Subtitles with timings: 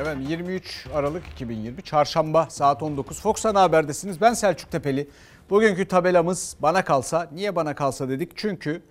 [0.00, 4.20] Efendim 23 Aralık 2020 Çarşamba saat 19 Fox Ana Haber'desiniz.
[4.20, 5.08] Ben Selçuk Tepeli.
[5.50, 7.28] Bugünkü tabelamız bana kalsa.
[7.32, 8.32] Niye bana kalsa dedik?
[8.36, 8.82] Çünkü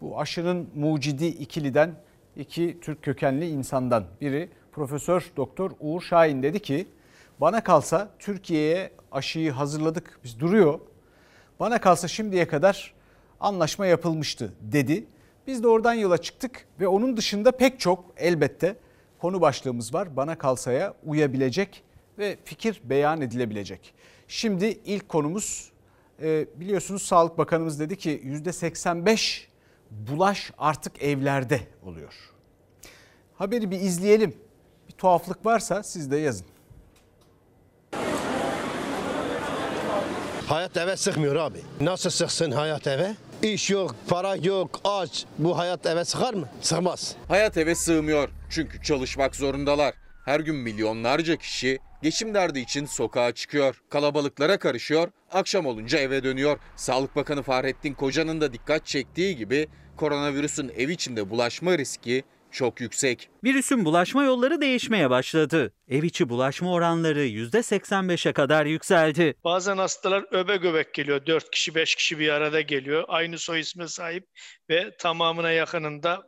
[0.00, 1.94] bu aşının mucidi ikiliden
[2.36, 6.88] iki Türk kökenli insandan biri Profesör Doktor Uğur Şahin dedi ki
[7.40, 10.80] bana kalsa Türkiye'ye aşıyı hazırladık biz duruyor.
[11.60, 12.94] Bana kalsa şimdiye kadar
[13.40, 15.04] anlaşma yapılmıştı dedi.
[15.46, 18.76] Biz de oradan yola çıktık ve onun dışında pek çok elbette
[19.18, 20.16] konu başlığımız var.
[20.16, 21.82] Bana kalsaya uyabilecek
[22.18, 23.94] ve fikir beyan edilebilecek.
[24.28, 25.70] Şimdi ilk konumuz
[26.22, 29.44] e, biliyorsunuz Sağlık Bakanımız dedi ki %85
[29.90, 32.14] bulaş artık evlerde oluyor.
[33.34, 34.36] Haberi bir izleyelim.
[34.88, 36.46] Bir tuhaflık varsa siz de yazın.
[40.46, 41.58] Hayat eve sıkmıyor abi.
[41.80, 43.16] Nasıl sıksın hayat eve?
[43.42, 45.24] İş yok, para yok, aç.
[45.38, 46.48] Bu hayat eve sıkar mı?
[46.60, 47.16] Sıkmaz.
[47.28, 49.94] Hayat eve sığmıyor çünkü çalışmak zorundalar.
[50.24, 53.82] Her gün milyonlarca kişi geçim derdi için sokağa çıkıyor.
[53.90, 56.58] Kalabalıklara karışıyor, akşam olunca eve dönüyor.
[56.76, 62.24] Sağlık Bakanı Fahrettin Koca'nın da dikkat çektiği gibi koronavirüsün ev içinde bulaşma riski
[62.58, 63.28] çok yüksek.
[63.44, 65.72] Virüsün bulaşma yolları değişmeye başladı.
[65.88, 69.34] Ev içi bulaşma oranları %85'e kadar yükseldi.
[69.44, 71.26] Bazen hastalar öbe göbek geliyor.
[71.26, 73.04] 4 kişi 5 kişi bir arada geliyor.
[73.08, 74.26] Aynı soy isme sahip
[74.70, 76.22] ve tamamına yakınında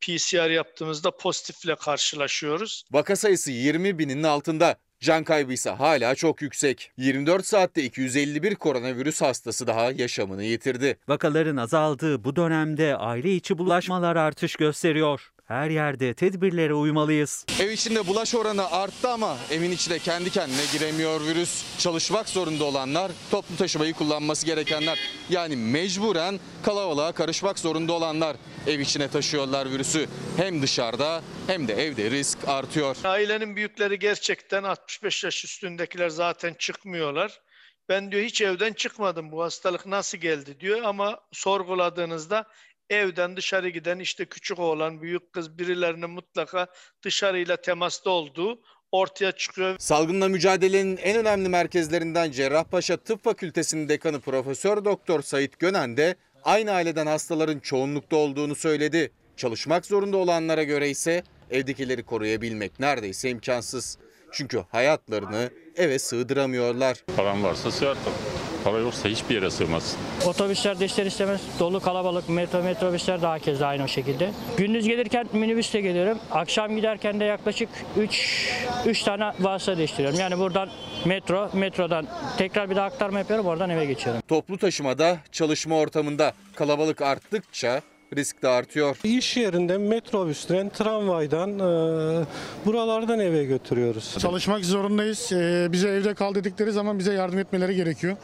[0.00, 2.84] PCR yaptığımızda pozitifle karşılaşıyoruz.
[2.92, 4.76] Vaka sayısı 20 binin altında.
[5.00, 6.92] Can kaybı ise hala çok yüksek.
[6.96, 10.98] 24 saatte 251 koronavirüs hastası daha yaşamını yitirdi.
[11.08, 15.32] Vakaların azaldığı bu dönemde aile içi bulaşmalar artış gösteriyor.
[15.50, 17.46] Her yerde tedbirlere uymalıyız.
[17.60, 21.78] Ev içinde bulaş oranı arttı ama evin içine kendi kendine giremiyor virüs.
[21.78, 24.98] Çalışmak zorunda olanlar, toplu taşımayı kullanması gerekenler.
[25.30, 30.06] Yani mecburen kalabalığa karışmak zorunda olanlar ev içine taşıyorlar virüsü.
[30.36, 32.96] Hem dışarıda hem de evde risk artıyor.
[33.04, 37.40] Ailenin büyükleri gerçekten 65 yaş üstündekiler zaten çıkmıyorlar.
[37.88, 42.46] Ben diyor hiç evden çıkmadım bu hastalık nasıl geldi diyor ama sorguladığınızda
[42.90, 46.66] evden dışarı giden işte küçük oğlan, büyük kız birilerinin mutlaka
[47.02, 48.60] dışarıyla temasta olduğu
[48.92, 49.76] ortaya çıkıyor.
[49.78, 56.14] Salgınla mücadelenin en önemli merkezlerinden Cerrahpaşa Tıp Fakültesi'nin dekanı Profesör Doktor Sait Gönen de
[56.44, 59.12] aynı aileden hastaların çoğunlukta olduğunu söyledi.
[59.36, 63.98] Çalışmak zorunda olanlara göre ise evdekileri koruyabilmek neredeyse imkansız.
[64.32, 67.04] Çünkü hayatlarını eve sığdıramıyorlar.
[67.16, 68.29] Paran varsa sığar tabii.
[68.64, 69.96] Para yoksa hiçbir yere sığmaz.
[70.26, 72.28] Otobüsler de ister istemez dolu kalabalık.
[72.28, 74.30] Metro metrobüsler de herkes de aynı o şekilde.
[74.56, 76.18] Gündüz gelirken minibüste geliyorum.
[76.30, 78.52] Akşam giderken de yaklaşık 3
[78.86, 80.20] 3 tane vasıta değiştiriyorum.
[80.20, 80.68] Yani buradan
[81.04, 82.06] metro, metrodan
[82.38, 83.46] tekrar bir daha aktarma yapıyorum.
[83.46, 84.22] Oradan eve geçiyorum.
[84.28, 87.80] Toplu taşımada, çalışma ortamında kalabalık arttıkça
[88.16, 88.96] risk de artıyor.
[89.04, 92.24] İş yerinden, metrobüsten, tramvaydan, e,
[92.66, 94.18] buralardan eve götürüyoruz.
[94.18, 95.32] Çalışmak zorundayız.
[95.32, 98.16] Ee, bize evde kal dedikleri zaman bize yardım etmeleri gerekiyor.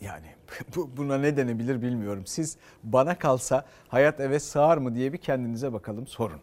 [0.00, 0.26] Yani
[0.76, 2.26] bu- buna ne denebilir bilmiyorum.
[2.26, 6.40] Siz bana kalsa hayat eve sığar mı diye bir kendinize bakalım sorun.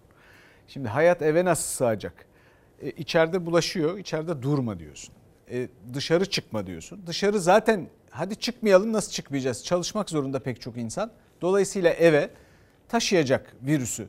[0.67, 2.25] Şimdi hayat eve nasıl sığacak?
[2.81, 5.15] E, içeride bulaşıyor, içeride durma diyorsun.
[5.51, 7.01] E, dışarı çıkma diyorsun.
[7.07, 9.63] Dışarı zaten hadi çıkmayalım nasıl çıkmayacağız?
[9.65, 11.11] Çalışmak zorunda pek çok insan.
[11.41, 12.29] Dolayısıyla eve
[12.87, 14.07] taşıyacak virüsü.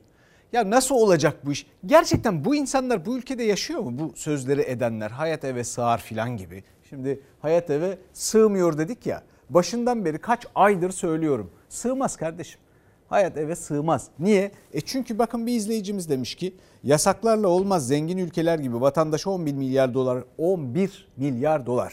[0.52, 1.66] Ya nasıl olacak bu iş?
[1.86, 3.98] Gerçekten bu insanlar bu ülkede yaşıyor mu?
[3.98, 6.64] Bu sözleri edenler hayat eve sığar filan gibi.
[6.88, 9.22] Şimdi hayat eve sığmıyor dedik ya.
[9.50, 11.50] Başından beri kaç aydır söylüyorum.
[11.68, 12.60] Sığmaz kardeşim.
[13.08, 14.08] Hayat eve sığmaz.
[14.18, 14.52] Niye?
[14.72, 19.94] E çünkü bakın bir izleyicimiz demiş ki yasaklarla olmaz zengin ülkeler gibi vatandaş 11 milyar
[19.94, 21.92] dolar 11 milyar dolar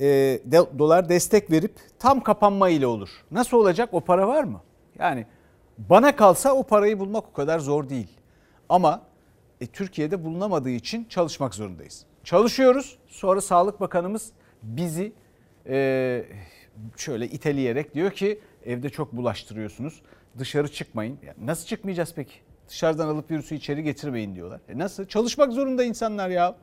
[0.00, 0.06] e,
[0.44, 3.08] de- dolar destek verip tam kapanma ile olur.
[3.30, 3.88] Nasıl olacak?
[3.92, 4.60] O para var mı?
[4.98, 5.26] Yani
[5.78, 8.08] bana kalsa o parayı bulmak o kadar zor değil.
[8.68, 9.02] Ama
[9.60, 12.04] e, Türkiye'de bulunamadığı için çalışmak zorundayız.
[12.24, 12.98] Çalışıyoruz.
[13.08, 14.30] Sonra Sağlık Bakanımız
[14.62, 15.12] bizi
[15.68, 16.24] e,
[16.96, 20.02] şöyle iteleyerek diyor ki evde çok bulaştırıyorsunuz.
[20.38, 21.18] Dışarı çıkmayın.
[21.26, 22.34] Ya nasıl çıkmayacağız peki?
[22.68, 24.60] Dışarıdan alıp virüsü içeri getirmeyin diyorlar.
[24.68, 25.04] E nasıl?
[25.04, 26.56] Çalışmak zorunda insanlar ya.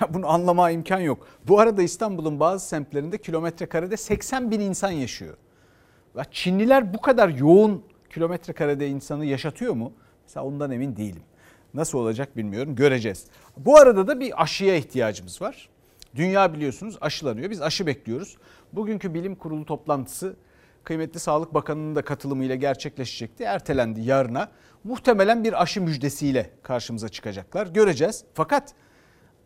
[0.00, 1.28] Ya bunu anlama imkan yok.
[1.48, 5.36] Bu arada İstanbul'un bazı semtlerinde kilometre karede 80 bin insan yaşıyor.
[6.16, 9.92] Ya Çinliler bu kadar yoğun kilometre karede insanı yaşatıyor mu?
[10.22, 11.22] Mesela ondan emin değilim.
[11.74, 12.74] Nasıl olacak bilmiyorum.
[12.74, 13.26] Göreceğiz.
[13.56, 15.68] Bu arada da bir aşıya ihtiyacımız var.
[16.14, 17.50] Dünya biliyorsunuz aşılanıyor.
[17.50, 18.36] Biz aşı bekliyoruz.
[18.76, 20.36] Bugünkü bilim kurulu toplantısı
[20.84, 23.44] kıymetli Sağlık Bakanı'nın da katılımıyla gerçekleşecekti.
[23.44, 24.48] Ertelendi yarına.
[24.84, 27.66] Muhtemelen bir aşı müjdesiyle karşımıza çıkacaklar.
[27.66, 28.24] Göreceğiz.
[28.34, 28.74] Fakat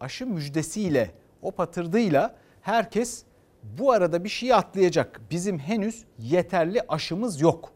[0.01, 1.11] aşı müjdesiyle,
[1.43, 3.23] o patırdıyla herkes
[3.63, 5.21] bu arada bir şeyi atlayacak.
[5.31, 7.73] Bizim henüz yeterli aşımız yok.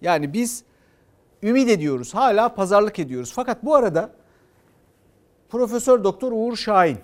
[0.00, 0.64] Yani biz
[1.42, 3.32] ümit ediyoruz, hala pazarlık ediyoruz.
[3.34, 4.10] Fakat bu arada
[5.48, 6.98] Profesör Doktor Uğur Şahin.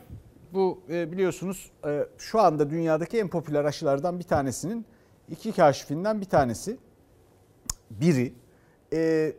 [0.53, 4.87] Bu e, biliyorsunuz e, şu anda dünyadaki en popüler aşılardan bir tanesinin
[5.31, 6.77] iki kaşifinden bir tanesi.
[7.91, 8.33] Biri.
[8.93, 9.33] E,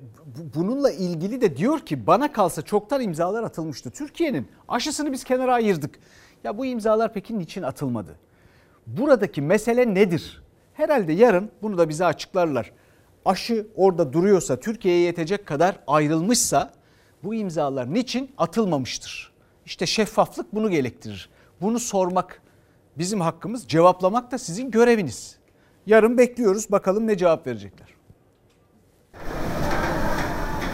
[0.56, 3.92] bununla ilgili de diyor ki bana kalsa çoktan imzalar atılmıştı.
[3.92, 6.00] Türkiye'nin aşısını biz kenara ayırdık.
[6.44, 8.16] Ya bu imzalar peki niçin atılmadı?
[8.88, 10.44] Buradaki mesele nedir?
[10.74, 12.72] Herhalde yarın bunu da bize açıklarlar.
[13.26, 16.74] Aşı orada duruyorsa, Türkiye'ye yetecek kadar ayrılmışsa
[17.24, 19.29] bu imzalar niçin atılmamıştır?
[19.70, 21.30] İşte şeffaflık bunu gerektirir.
[21.62, 22.42] Bunu sormak
[22.98, 25.38] bizim hakkımız, cevaplamak da sizin göreviniz.
[25.86, 27.88] Yarın bekliyoruz bakalım ne cevap verecekler.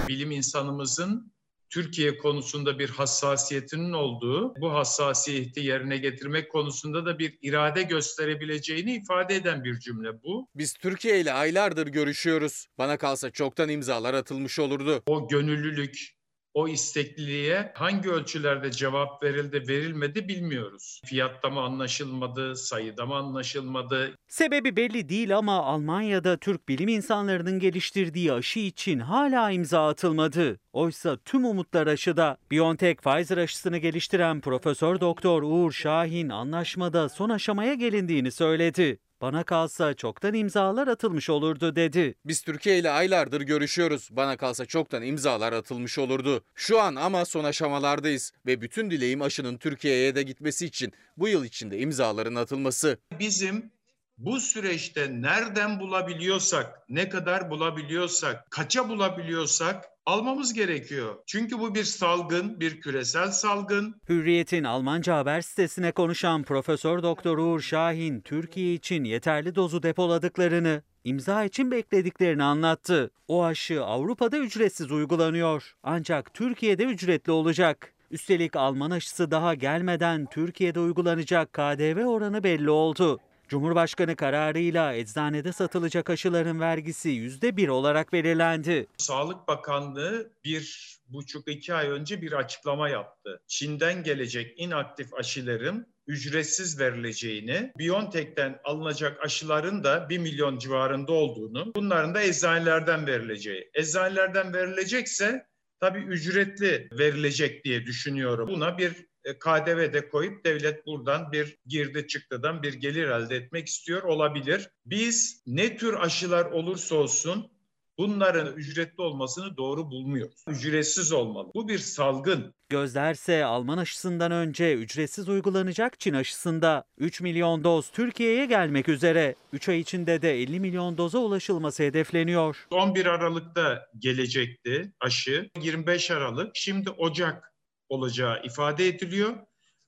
[0.07, 1.31] Bilim insanımızın
[1.69, 9.35] Türkiye konusunda bir hassasiyetinin olduğu, bu hassasiyeti yerine getirmek konusunda da bir irade gösterebileceğini ifade
[9.35, 10.47] eden bir cümle bu.
[10.55, 12.67] Biz Türkiye ile aylardır görüşüyoruz.
[12.77, 15.03] Bana kalsa çoktan imzalar atılmış olurdu.
[15.05, 16.14] O gönüllülük,
[16.55, 21.01] o istekliliğe hangi ölçülerde cevap verildi verilmedi bilmiyoruz.
[21.05, 24.11] Fiyatta mı anlaşılmadı, sayıda mı anlaşılmadı?
[24.27, 30.59] Sebebi belli değil ama Almanya'da Türk bilim insanlarının geliştirdiği aşı için hala imza atılmadı.
[30.73, 32.37] Oysa tüm umutlar aşıda.
[32.51, 38.99] BioNTech Pfizer aşısını geliştiren Profesör Doktor Uğur Şahin anlaşmada son aşamaya gelindiğini söyledi.
[39.25, 42.15] Bana kalsa çoktan imzalar atılmış olurdu dedi.
[42.25, 44.09] Biz Türkiye ile aylardır görüşüyoruz.
[44.11, 46.43] Bana kalsa çoktan imzalar atılmış olurdu.
[46.55, 51.45] Şu an ama son aşamalardayız ve bütün dileğim aşının Türkiye'ye de gitmesi için bu yıl
[51.45, 52.97] içinde imzaların atılması.
[53.19, 53.71] Bizim
[54.17, 61.15] bu süreçte nereden bulabiliyorsak, ne kadar bulabiliyorsak, kaça bulabiliyorsak almamız gerekiyor.
[61.25, 63.95] Çünkü bu bir salgın, bir küresel salgın.
[64.09, 71.43] Hürriyet'in Almanca haber sitesine konuşan Profesör Doktor Uğur Şahin, Türkiye için yeterli dozu depoladıklarını, imza
[71.43, 73.11] için beklediklerini anlattı.
[73.27, 75.75] O aşı Avrupa'da ücretsiz uygulanıyor.
[75.83, 77.91] Ancak Türkiye'de ücretli olacak.
[78.11, 83.19] Üstelik Alman aşısı daha gelmeden Türkiye'de uygulanacak KDV oranı belli oldu.
[83.47, 88.87] Cumhurbaşkanı kararıyla eczanede satılacak aşıların vergisi %1 olarak belirlendi.
[88.97, 93.41] Sağlık Bakanlığı bir buçuk iki ay önce bir açıklama yaptı.
[93.47, 102.15] Çin'den gelecek inaktif aşıların ücretsiz verileceğini, BioNTech'ten alınacak aşıların da 1 milyon civarında olduğunu, bunların
[102.15, 103.69] da eczanelerden verileceği.
[103.73, 105.45] Eczanelerden verilecekse
[105.79, 108.47] tabii ücretli verilecek diye düşünüyorum.
[108.47, 114.03] Buna bir KDV de koyup devlet buradan bir girdi çıktıdan bir gelir elde etmek istiyor
[114.03, 114.69] olabilir.
[114.85, 117.51] Biz ne tür aşılar olursa olsun
[117.97, 120.43] bunların ücretli olmasını doğru bulmuyoruz.
[120.47, 121.51] Ücretsiz olmalı.
[121.55, 122.53] Bu bir salgın.
[122.69, 129.35] Gözlerse Alman aşısından önce ücretsiz uygulanacak Çin aşısında 3 milyon doz Türkiye'ye gelmek üzere.
[129.53, 132.67] 3 ay içinde de 50 milyon doza ulaşılması hedefleniyor.
[132.71, 135.49] 11 Aralık'ta gelecekti aşı.
[135.61, 137.54] 25 Aralık, şimdi Ocak
[137.89, 139.33] olacağı ifade ediliyor.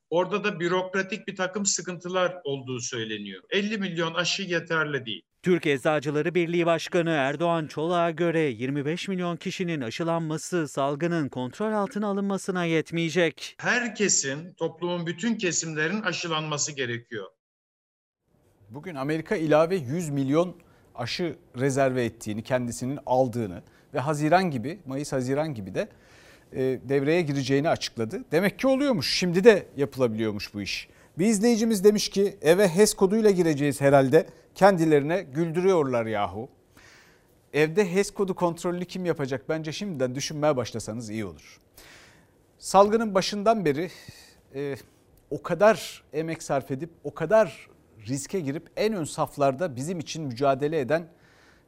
[0.09, 3.43] Orada da bürokratik bir takım sıkıntılar olduğu söyleniyor.
[3.49, 5.21] 50 milyon aşı yeterli değil.
[5.43, 12.65] Türk Eczacıları Birliği Başkanı Erdoğan Çolak'a göre 25 milyon kişinin aşılanması salgının kontrol altına alınmasına
[12.65, 13.55] yetmeyecek.
[13.59, 17.25] Herkesin, toplumun bütün kesimlerin aşılanması gerekiyor.
[18.69, 20.55] Bugün Amerika ilave 100 milyon
[20.95, 23.63] aşı rezerve ettiğini, kendisinin aldığını
[23.93, 25.89] ve Haziran gibi, Mayıs-Haziran gibi de
[26.89, 28.23] devreye gireceğini açıkladı.
[28.31, 29.17] Demek ki oluyormuş.
[29.17, 30.89] Şimdi de yapılabiliyormuş bu iş.
[31.17, 34.27] Bir izleyicimiz demiş ki eve HES koduyla gireceğiz herhalde.
[34.55, 36.49] Kendilerine güldürüyorlar yahu.
[37.53, 39.49] Evde HES kodu kontrolünü kim yapacak?
[39.49, 41.59] Bence şimdiden düşünmeye başlasanız iyi olur.
[42.59, 43.89] Salgının başından beri
[44.55, 44.75] e,
[45.29, 47.67] o kadar emek sarf edip o kadar
[48.07, 51.07] riske girip en ön saflarda bizim için mücadele eden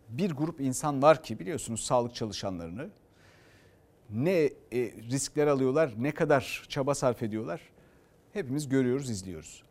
[0.09, 2.89] bir grup insan var ki biliyorsunuz sağlık çalışanlarını
[4.13, 4.51] ne e,
[5.11, 7.61] riskler alıyorlar, ne kadar çaba sarf ediyorlar
[8.33, 9.63] hepimiz görüyoruz, izliyoruz.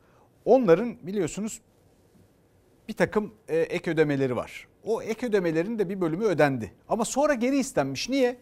[0.44, 1.60] Onların biliyorsunuz
[2.88, 4.68] bir takım e, ek ödemeleri var.
[4.84, 6.72] O ek ödemelerin de bir bölümü ödendi.
[6.88, 8.08] Ama sonra geri istenmiş.
[8.08, 8.36] Niye?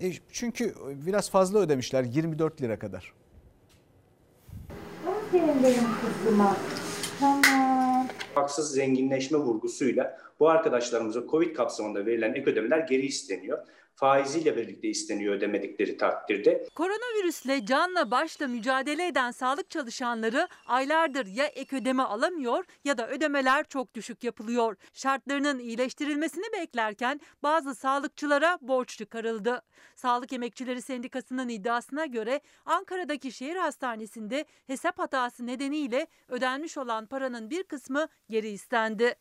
[0.00, 0.74] E, çünkü
[1.06, 3.12] biraz fazla ödemişler 24 lira kadar.
[5.30, 5.84] Senin benim
[6.24, 6.56] kızıma.
[7.20, 8.06] Tamam.
[8.34, 13.58] Haksız zenginleşme vurgusuyla bu arkadaşlarımıza COVID kapsamında verilen ek ödemeler geri isteniyor
[14.00, 16.68] faiziyle birlikte isteniyor ödemedikleri takdirde.
[16.74, 23.64] Koronavirüsle canla başla mücadele eden sağlık çalışanları aylardır ya ek ödeme alamıyor ya da ödemeler
[23.68, 24.76] çok düşük yapılıyor.
[24.94, 29.62] Şartlarının iyileştirilmesini beklerken bazı sağlıkçılara borç çıkarıldı.
[29.94, 37.62] Sağlık Emekçileri Sendikası'nın iddiasına göre Ankara'daki şehir hastanesinde hesap hatası nedeniyle ödenmiş olan paranın bir
[37.62, 39.14] kısmı geri istendi.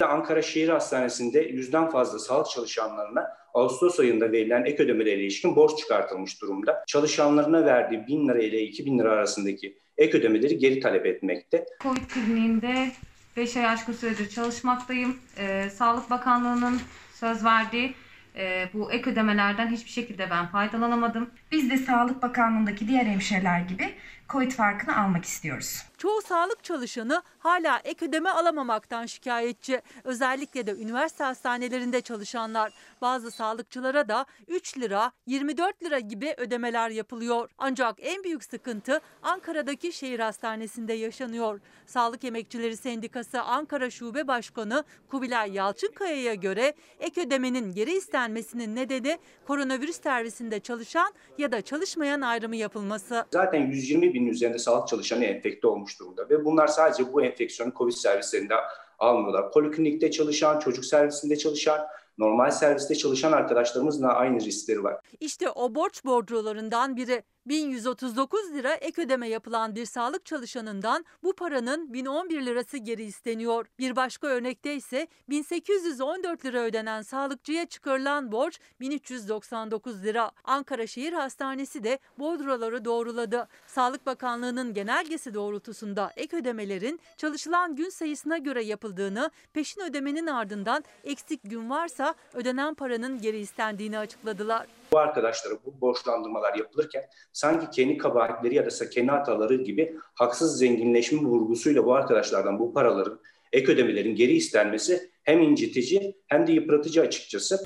[0.00, 6.42] Ankara Şehir Hastanesi'nde yüzden fazla sağlık çalışanlarına Ağustos ayında verilen ek ödemelere ilişkin borç çıkartılmış
[6.42, 6.84] durumda.
[6.86, 11.66] Çalışanlarına verdiği 1000 lira ile 2000 lira arasındaki ek ödemeleri geri talep etmekte.
[11.82, 12.92] Covid kliniğinde
[13.36, 15.16] 5 ay aşkın süredir çalışmaktayım.
[15.38, 16.80] Ee, Sağlık Bakanlığı'nın
[17.14, 17.94] söz verdiği
[18.36, 21.30] e, bu ek ödemelerden hiçbir şekilde ben faydalanamadım.
[21.52, 23.94] Biz de Sağlık Bakanlığı'ndaki diğer hemşireler gibi
[24.32, 25.82] COVID farkını almak istiyoruz.
[25.98, 29.82] Çoğu sağlık çalışanı hala ek ödeme alamamaktan şikayetçi.
[30.04, 32.72] Özellikle de üniversite hastanelerinde çalışanlar.
[33.00, 37.50] Bazı sağlıkçılara da 3 lira, 24 lira gibi ödemeler yapılıyor.
[37.58, 41.60] Ancak en büyük sıkıntı Ankara'daki şehir hastanesinde yaşanıyor.
[41.86, 50.02] Sağlık Emekçileri Sendikası Ankara Şube Başkanı Kubilay Yalçınkaya'ya göre ek ödemenin geri istenmesinin nedeni koronavirüs
[50.02, 53.24] servisinde çalışan ya da çalışmayan ayrımı yapılması.
[53.32, 57.92] Zaten 120 binin üzerinde sağlık çalışanı enfekte olmuş durumda ve bunlar sadece bu enfeksiyonu COVID
[57.92, 58.54] servislerinde
[58.98, 59.52] almıyorlar.
[59.52, 61.80] Poliklinikte çalışan, çocuk servisinde çalışan,
[62.18, 65.00] normal serviste çalışan arkadaşlarımızla aynı riskleri var.
[65.20, 67.22] İşte o borç bordrolarından biri.
[67.46, 73.66] 1139 lira ek ödeme yapılan bir sağlık çalışanından bu paranın 1011 lirası geri isteniyor.
[73.78, 80.30] Bir başka örnekte ise 1814 lira ödenen sağlıkçıya çıkarılan borç 1399 lira.
[80.44, 83.48] Ankara Şehir Hastanesi de bordroları doğruladı.
[83.66, 91.40] Sağlık Bakanlığı'nın genelgesi doğrultusunda ek ödemelerin çalışılan gün sayısına göre yapıldığını, peşin ödemenin ardından eksik
[91.44, 94.66] gün varsa ödenen paranın geri istendiğini açıkladılar.
[94.92, 101.18] Bu arkadaşlara bu borçlandırmalar yapılırken sanki kendi kabahatleri ya da kendi hataları gibi haksız zenginleşme
[101.18, 103.20] vurgusuyla bu arkadaşlardan bu paraların
[103.52, 107.64] ek ödemelerin geri istenmesi hem incitici hem de yıpratıcı açıkçası.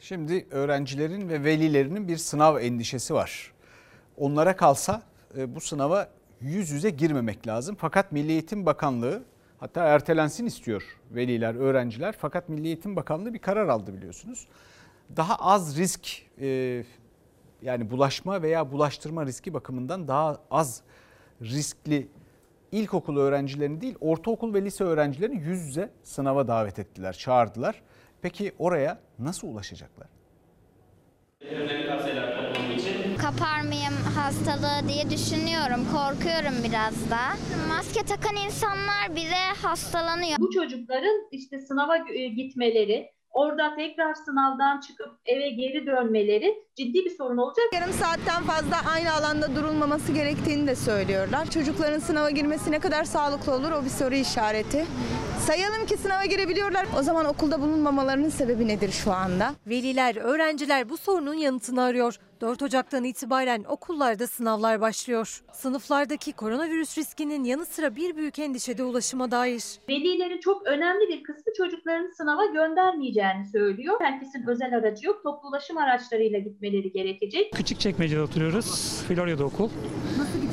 [0.00, 3.52] Şimdi öğrencilerin ve velilerinin bir sınav endişesi var.
[4.16, 5.02] Onlara kalsa
[5.46, 6.08] bu sınava
[6.40, 7.76] yüz yüze girmemek lazım.
[7.78, 9.22] Fakat Milli Eğitim Bakanlığı
[9.62, 12.14] hatta ertelensin istiyor veliler, öğrenciler.
[12.18, 14.46] Fakat Milli Eğitim Bakanlığı bir karar aldı biliyorsunuz.
[15.16, 16.22] Daha az risk
[17.62, 20.82] yani bulaşma veya bulaştırma riski bakımından daha az
[21.42, 22.08] riskli
[22.72, 27.82] ilkokul öğrencilerini değil ortaokul ve lise öğrencilerini yüz yüze sınava davet ettiler, çağırdılar.
[28.22, 30.08] Peki oraya nasıl ulaşacaklar?
[33.38, 35.80] Kapar mıyım hastalığı diye düşünüyorum.
[35.92, 37.18] Korkuyorum biraz da.
[37.68, 40.38] Maske takan insanlar bile hastalanıyor.
[40.38, 41.96] Bu çocukların işte sınava
[42.36, 47.64] gitmeleri, orada tekrar sınavdan çıkıp eve geri dönmeleri ciddi bir sorun olacak.
[47.74, 51.50] Yarım saatten fazla aynı alanda durulmaması gerektiğini de söylüyorlar.
[51.50, 54.86] Çocukların sınava girmesi ne kadar sağlıklı olur o bir soru işareti.
[55.46, 56.86] Sayalım ki sınava girebiliyorlar.
[56.98, 59.54] O zaman okulda bulunmamalarının sebebi nedir şu anda?
[59.66, 62.18] Veliler, öğrenciler bu sorunun yanıtını arıyor.
[62.42, 65.42] 4 Ocak'tan itibaren okullarda sınavlar başlıyor.
[65.52, 69.62] Sınıflardaki koronavirüs riskinin yanı sıra bir büyük endişe de ulaşıma dair.
[69.88, 73.96] Velilerin çok önemli bir kısmı çocuklarını sınava göndermeyeceğini söylüyor.
[74.00, 75.22] Herkesin özel aracı yok.
[75.22, 77.52] Toplu ulaşım araçlarıyla gitmeleri gerekecek.
[77.52, 79.02] Küçükçekmece'de oturuyoruz.
[79.08, 79.68] Florya'da okul.
[80.18, 80.51] Nasıl?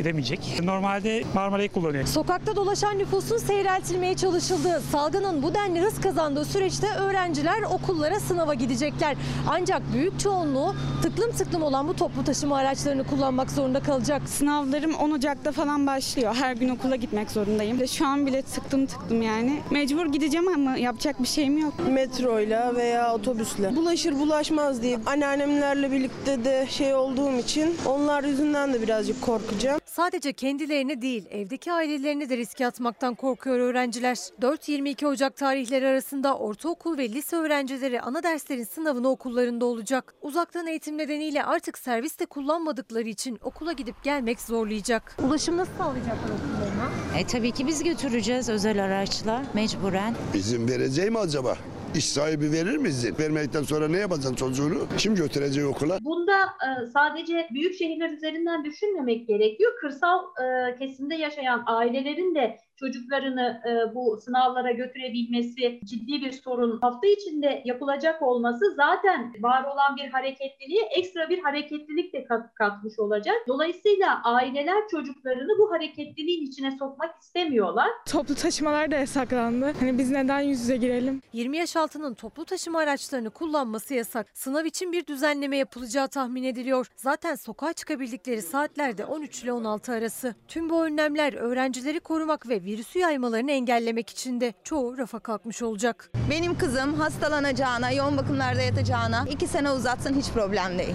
[0.00, 0.60] Gidemeyecek.
[0.64, 2.06] Normalde Marmara'yı kullanıyor.
[2.06, 9.16] Sokakta dolaşan nüfusun seyreltilmeye çalışıldığı, salgının bu denli hız kazandığı süreçte öğrenciler okullara sınava gidecekler.
[9.48, 14.22] Ancak büyük çoğunluğu tıklım tıklım olan bu toplu taşıma araçlarını kullanmak zorunda kalacak.
[14.28, 16.34] Sınavlarım 10 Ocak'ta falan başlıyor.
[16.34, 17.88] Her gün okula gitmek zorundayım.
[17.88, 19.60] Şu an bile tıktım tıktım yani.
[19.70, 21.74] Mecbur gideceğim ama yapacak bir şeyim yok.
[21.88, 23.76] Metroyla veya otobüsle.
[23.76, 29.80] Bulaşır bulaşmaz diye anneannemlerle birlikte de şey olduğum için onlar yüzünden de birazcık korkacağım.
[29.90, 34.14] Sadece kendilerini değil, evdeki ailelerini de riske atmaktan korkuyor öğrenciler.
[34.14, 40.14] 4-22 Ocak tarihleri arasında ortaokul ve lise öğrencileri ana derslerin sınavını okullarında olacak.
[40.22, 45.16] Uzaktan eğitim nedeniyle artık serviste kullanmadıkları için okula gidip gelmek zorlayacak.
[45.26, 47.18] Ulaşım nasıl sağlayacaklar okullarına?
[47.18, 50.14] E, tabii ki biz götüreceğiz özel araçla mecburen.
[50.34, 51.56] İzin vereceğim acaba?
[51.94, 53.18] İş sahibi verir mi izin?
[53.18, 54.86] Vermedikten sonra ne yapacaksın çocuğunu?
[54.98, 55.98] Kim götürecek okula?
[56.00, 59.72] Bunda e, sadece büyük şehirler üzerinden düşünmemek gerekiyor.
[59.80, 66.78] Kırsal e, kesimde yaşayan ailelerin de çocuklarını e, bu sınavlara götürebilmesi ciddi bir sorun.
[66.80, 72.98] Hafta içinde yapılacak olması zaten var olan bir hareketliliğe ekstra bir hareketlilik de kat, katmış
[72.98, 73.36] olacak.
[73.48, 77.88] Dolayısıyla aileler çocuklarını bu hareketliliğin içine sokmak istemiyorlar.
[78.06, 79.72] Toplu taşımalar da yasaklandı.
[79.80, 81.22] Hani biz neden yüz yüze girelim?
[81.32, 84.26] 20 yaş altının toplu taşıma araçlarını kullanması yasak.
[84.34, 86.86] Sınav için bir düzenleme yapılacağı tahmin ediliyor.
[86.96, 90.34] Zaten sokağa çıkabildikleri saatlerde 13 ile 16 arası.
[90.48, 96.10] Tüm bu önlemler öğrencileri korumak ve virüsü yaymalarını engellemek için de çoğu rafa kalkmış olacak.
[96.30, 100.94] Benim kızım hastalanacağına, yoğun bakımlarda yatacağına iki sene uzatsın hiç problem değil.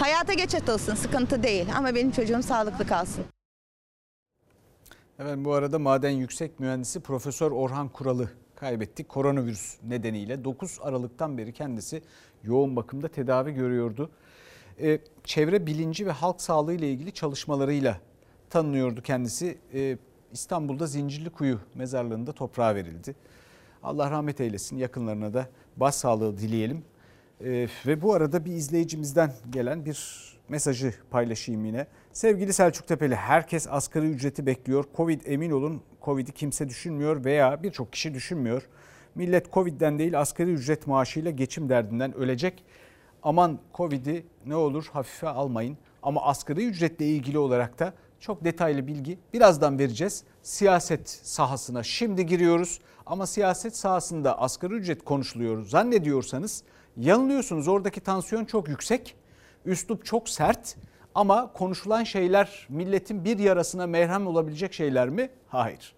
[0.00, 3.24] Hayata geç atılsın sıkıntı değil ama benim çocuğum sağlıklı kalsın.
[5.18, 9.08] Evet bu arada maden yüksek mühendisi Profesör Orhan Kural'ı kaybettik.
[9.08, 12.02] Koronavirüs nedeniyle 9 Aralık'tan beri kendisi
[12.44, 14.10] yoğun bakımda tedavi görüyordu.
[14.80, 18.00] Ee, çevre bilinci ve halk sağlığı ile ilgili çalışmalarıyla
[18.50, 19.58] tanınıyordu kendisi.
[19.74, 19.98] Ee,
[20.32, 23.14] İstanbul'da Zincirlikuyu mezarlığında toprağa verildi.
[23.82, 26.84] Allah rahmet eylesin yakınlarına da başsağlığı dileyelim.
[27.40, 31.86] Ee, ve bu arada bir izleyicimizden gelen bir mesajı paylaşayım yine.
[32.12, 34.84] Sevgili Selçuk Tepeli herkes asgari ücreti bekliyor.
[34.96, 38.68] Covid emin olun Covid'i kimse düşünmüyor veya birçok kişi düşünmüyor.
[39.14, 42.64] Millet Covid'den değil asgari ücret maaşıyla geçim derdinden ölecek.
[43.22, 45.78] Aman Covid'i ne olur hafife almayın.
[46.02, 47.92] Ama asgari ücretle ilgili olarak da
[48.26, 50.24] çok detaylı bilgi birazdan vereceğiz.
[50.42, 56.62] Siyaset sahasına şimdi giriyoruz ama siyaset sahasında asgari ücret konuşuluyor zannediyorsanız
[56.96, 57.68] yanılıyorsunuz.
[57.68, 59.16] Oradaki tansiyon çok yüksek,
[59.64, 60.76] üslup çok sert
[61.14, 65.30] ama konuşulan şeyler milletin bir yarasına merhem olabilecek şeyler mi?
[65.48, 65.94] Hayır.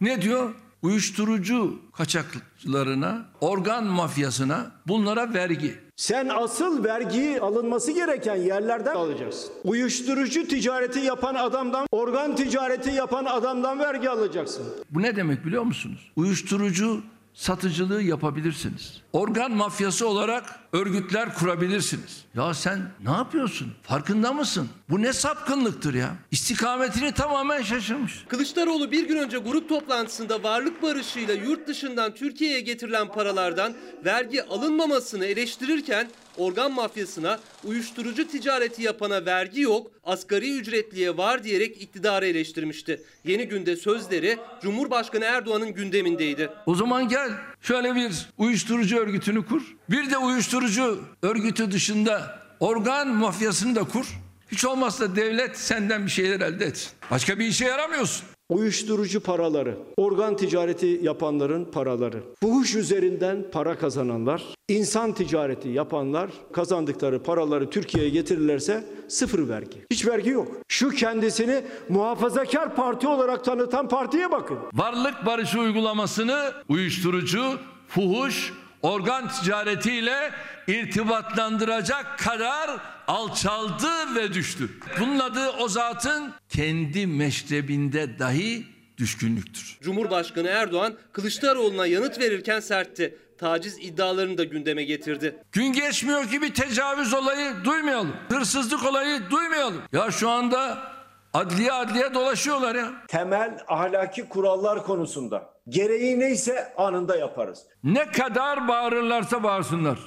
[0.00, 0.54] Ne diyor?
[0.82, 5.74] Uyuşturucu kaçakçılarına, organ mafyasına bunlara vergi.
[5.96, 9.50] Sen asıl vergiyi alınması gereken yerlerden alacaksın.
[9.64, 14.64] Uyuşturucu ticareti yapan adamdan, organ ticareti yapan adamdan vergi alacaksın.
[14.90, 16.12] Bu ne demek biliyor musunuz?
[16.16, 17.00] Uyuşturucu
[17.38, 19.00] satıcılığı yapabilirsiniz.
[19.12, 22.24] Organ mafyası olarak örgütler kurabilirsiniz.
[22.34, 23.72] Ya sen ne yapıyorsun?
[23.82, 24.68] Farkında mısın?
[24.90, 26.14] Bu ne sapkınlıktır ya?
[26.30, 28.24] İstikametini tamamen şaşırmış.
[28.28, 35.24] Kılıçdaroğlu bir gün önce grup toplantısında varlık barışıyla yurt dışından Türkiye'ye getirilen paralardan vergi alınmamasını
[35.24, 43.02] eleştirirken organ mafyasına, uyuşturucu ticareti yapana vergi yok, asgari ücretliye var diyerek iktidarı eleştirmişti.
[43.24, 46.50] Yeni günde sözleri Cumhurbaşkanı Erdoğan'ın gündemindeydi.
[46.66, 47.30] O zaman gel
[47.60, 49.62] şöyle bir uyuşturucu örgütünü kur.
[49.90, 54.06] Bir de uyuşturucu örgütü dışında organ mafyasını da kur.
[54.52, 56.90] Hiç olmazsa devlet senden bir şeyler elde etsin.
[57.10, 58.37] Başka bir işe yaramıyorsun.
[58.50, 67.70] Uyuşturucu paraları, organ ticareti yapanların paraları, fuhuş üzerinden para kazananlar, insan ticareti yapanlar kazandıkları paraları
[67.70, 69.86] Türkiye'ye getirirlerse sıfır vergi.
[69.90, 70.48] Hiç vergi yok.
[70.68, 74.58] Şu kendisini muhafazakar parti olarak tanıtan partiye bakın.
[74.74, 80.30] Varlık barışı uygulamasını uyuşturucu, fuhuş, organ ticaretiyle
[80.66, 82.70] irtibatlandıracak kadar
[83.06, 84.70] alçaldı ve düştü.
[85.00, 88.66] Bunun adı o zatın kendi meşrebinde dahi
[88.98, 89.78] düşkünlüktür.
[89.82, 93.18] Cumhurbaşkanı Erdoğan Kılıçdaroğlu'na yanıt verirken sertti.
[93.38, 95.36] Taciz iddialarını da gündeme getirdi.
[95.52, 98.16] Gün geçmiyor ki bir tecavüz olayı duymayalım.
[98.28, 99.82] Hırsızlık olayı duymayalım.
[99.92, 100.92] Ya şu anda
[101.34, 102.92] adliye adliye dolaşıyorlar ya.
[103.08, 107.62] Temel ahlaki kurallar konusunda gereği neyse anında yaparız.
[107.84, 109.98] Ne kadar bağırırlarsa bağırsınlar.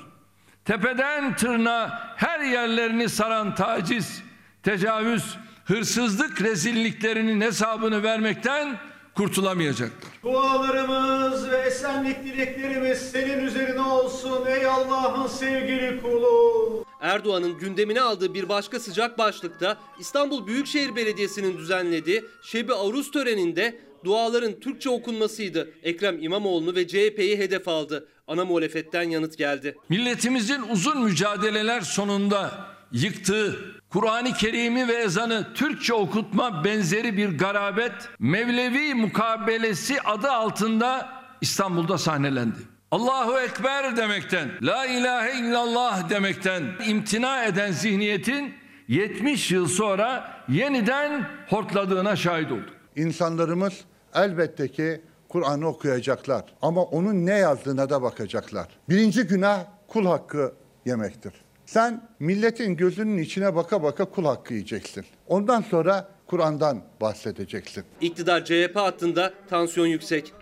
[0.66, 4.24] Tepeden tırnağa her yerlerini saran taciz,
[4.64, 8.78] tecavüz, hırsızlık rezilliklerinin hesabını vermekten
[9.16, 10.12] kurtulamayacaklar.
[10.24, 16.86] Dualarımız ve esenlik dileklerimiz senin üzerine olsun ey Allah'ın sevgili kulu.
[17.02, 24.60] Erdoğan'ın gündemine aldığı bir başka sıcak başlıkta İstanbul Büyükşehir Belediyesi'nin düzenlediği Şebi Aruz töreninde duaların
[24.60, 25.70] Türkçe okunmasıydı.
[25.84, 28.08] Ekrem İmamoğlu'nu ve CHP'yi hedef aldı.
[28.28, 29.76] Ana muhalefetten yanıt geldi.
[29.90, 33.60] Milletimizin uzun mücadeleler sonunda yıktığı
[33.90, 41.10] Kur'an-ı Kerim'i ve ezanı Türkçe okutma benzeri bir garabet Mevlevi mukabelesi adı altında
[41.42, 42.58] İstanbul'da sahnelendi.
[42.92, 48.54] Allahu Ekber demekten, La ilahe illallah demekten imtina eden zihniyetin
[48.88, 52.70] 70 yıl sonra yeniden hortladığına şahit olduk.
[52.96, 53.74] İnsanlarımız
[54.14, 58.68] elbette ki Kur'an'ı okuyacaklar ama onun ne yazdığına da bakacaklar.
[58.90, 60.54] Birinci günah kul hakkı
[60.86, 61.34] yemektir.
[61.66, 65.06] Sen milletin gözünün içine baka baka kul hakkı yiyeceksin.
[65.28, 67.84] Ondan sonra Kur'an'dan bahsedeceksin.
[68.02, 70.34] İktidar CHP hattında tansiyon yüksek.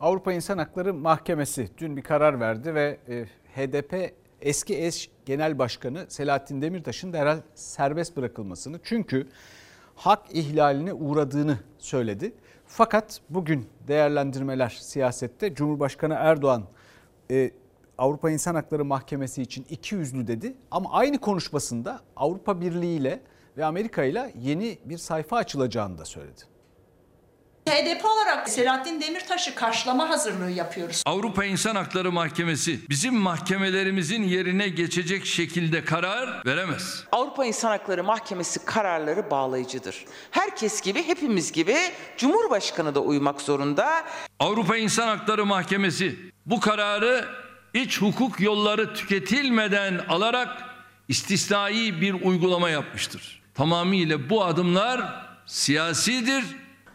[0.00, 3.24] Avrupa İnsan Hakları Mahkemesi dün bir karar verdi ve e,
[3.56, 9.28] HDP eski eş genel başkanı Selahattin Demirtaş'ın derhal serbest bırakılmasını çünkü
[9.94, 12.32] hak ihlaline uğradığını söyledi.
[12.66, 16.64] Fakat bugün değerlendirmeler siyasette Cumhurbaşkanı Erdoğan
[17.30, 17.50] e,
[17.98, 23.20] Avrupa İnsan Hakları Mahkemesi için iki yüzlü dedi ama aynı konuşmasında Avrupa Birliği ile
[23.56, 26.55] ve Amerika ile yeni bir sayfa açılacağını da söyledi.
[27.70, 31.02] HDP olarak Selahattin Demirtaş'ı karşılama hazırlığı yapıyoruz.
[31.06, 37.04] Avrupa İnsan Hakları Mahkemesi bizim mahkemelerimizin yerine geçecek şekilde karar veremez.
[37.12, 40.04] Avrupa İnsan Hakları Mahkemesi kararları bağlayıcıdır.
[40.30, 41.76] Herkes gibi hepimiz gibi
[42.16, 44.04] Cumhurbaşkanı da uymak zorunda.
[44.40, 47.28] Avrupa İnsan Hakları Mahkemesi bu kararı
[47.74, 50.62] iç hukuk yolları tüketilmeden alarak
[51.08, 53.42] istisnai bir uygulama yapmıştır.
[53.54, 56.44] Tamamıyla bu adımlar siyasidir.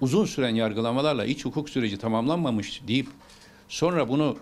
[0.02, 3.08] Uzun süren yargılamalarla iç hukuk süreci tamamlanmamış deyip
[3.70, 4.38] sonra bunu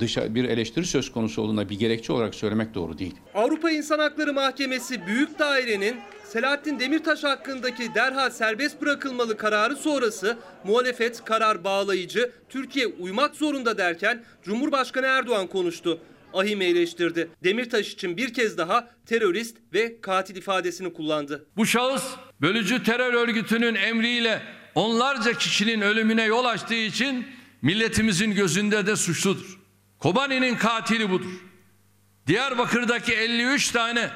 [0.00, 3.14] dışa bir eleştiri söz konusu olduğunda bir gerekçe olarak söylemek doğru değil.
[3.34, 11.24] Avrupa İnsan Hakları Mahkemesi Büyük Daire'nin Selahattin Demirtaş hakkındaki derhal serbest bırakılmalı kararı sonrası muhalefet
[11.24, 16.00] karar bağlayıcı, Türkiye uymak zorunda derken Cumhurbaşkanı Erdoğan konuştu.
[16.34, 17.28] Ahim'i eleştirdi.
[17.44, 21.46] Demirtaş için bir kez daha terörist ve katil ifadesini kullandı.
[21.56, 22.04] Bu şahıs
[22.40, 24.42] bölücü terör örgütünün emriyle
[24.74, 29.58] onlarca kişinin ölümüne yol açtığı için milletimizin gözünde de suçludur.
[29.98, 31.30] Kobani'nin katili budur.
[32.26, 34.10] Diyarbakır'daki 53 tane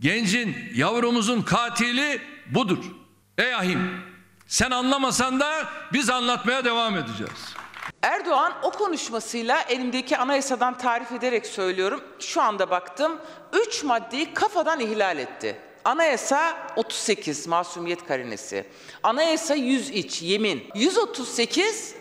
[0.00, 2.84] gencin, yavrumuzun katili budur.
[3.38, 4.00] Ey ahim
[4.46, 7.54] sen anlamasan da biz anlatmaya devam edeceğiz.
[8.02, 12.00] Erdoğan o konuşmasıyla elimdeki anayasadan tarif ederek söylüyorum.
[12.20, 13.18] Şu anda baktım
[13.68, 15.60] 3 maddeyi kafadan ihlal etti.
[15.84, 18.64] Anayasa 38 masumiyet karinesi.
[19.02, 20.62] Anayasa 103 yemin.
[20.74, 21.94] 138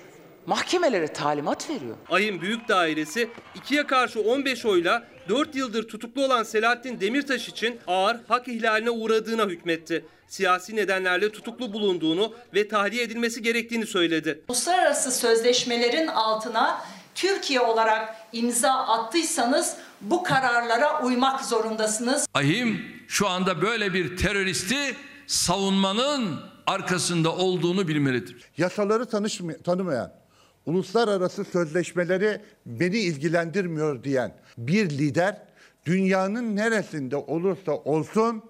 [0.46, 1.96] mahkemelere talimat veriyor.
[2.10, 8.18] Ayın Büyük Dairesi ikiye karşı 15 oyla 4 yıldır tutuklu olan Selahattin Demirtaş için ağır
[8.28, 10.06] hak ihlaline uğradığına hükmetti.
[10.28, 14.42] Siyasi nedenlerle tutuklu bulunduğunu ve tahliye edilmesi gerektiğini söyledi.
[14.48, 16.82] Uluslararası sözleşmelerin altına
[17.16, 22.28] Türkiye olarak imza attıysanız bu kararlara uymak zorundasınız.
[22.34, 24.96] Ahim şu anda böyle bir teröristi
[25.28, 28.36] savunmanın arkasında olduğunu bilmelidir.
[28.58, 30.12] Yasaları tanışma- tanımayan,
[30.65, 35.38] uluslararası sözleşmeleri beni ilgilendirmiyor diyen bir lider
[35.86, 38.43] dünyanın neresinde olursa olsun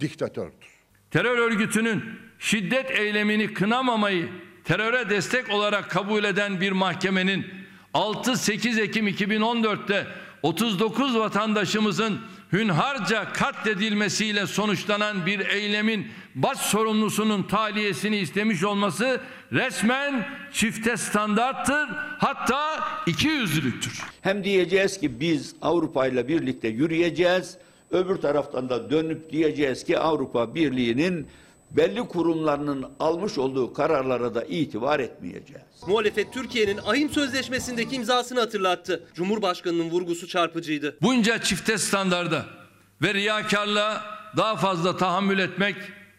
[0.00, 0.68] diktatördür.
[1.10, 2.04] Terör örgütünün
[2.38, 4.28] şiddet eylemini kınamamayı
[4.64, 7.46] teröre destek olarak kabul eden bir mahkemenin
[7.94, 10.06] 6-8 Ekim 2014'te
[10.42, 12.20] 39 vatandaşımızın
[12.52, 19.20] hünharca katledilmesiyle sonuçlanan bir eylemin baş sorumlusunun tahliyesini istemiş olması
[19.52, 24.02] resmen çifte standarttır hatta iki yüzlülüktür.
[24.20, 27.56] Hem diyeceğiz ki biz Avrupa ile birlikte yürüyeceğiz.
[27.90, 31.26] Öbür taraftan da dönüp diyeceğiz ki Avrupa Birliği'nin
[31.70, 35.62] belli kurumlarının almış olduğu kararlara da itibar etmeyeceğiz.
[35.86, 39.04] Muhalefet Türkiye'nin Ahim Sözleşmesi'ndeki imzasını hatırlattı.
[39.14, 40.98] Cumhurbaşkanının vurgusu çarpıcıydı.
[41.02, 42.46] Bunca çifte standarda
[43.02, 44.02] ve riyakarlığa
[44.36, 45.76] daha fazla tahammül etmek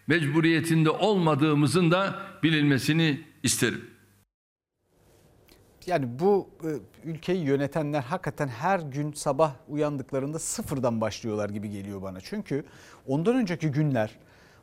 [0.07, 3.89] mecburiyetinde olmadığımızın da bilinmesini isterim.
[5.85, 6.69] Yani bu e,
[7.09, 12.21] ülkeyi yönetenler hakikaten her gün sabah uyandıklarında sıfırdan başlıyorlar gibi geliyor bana.
[12.21, 12.65] Çünkü
[13.07, 14.11] ondan önceki günler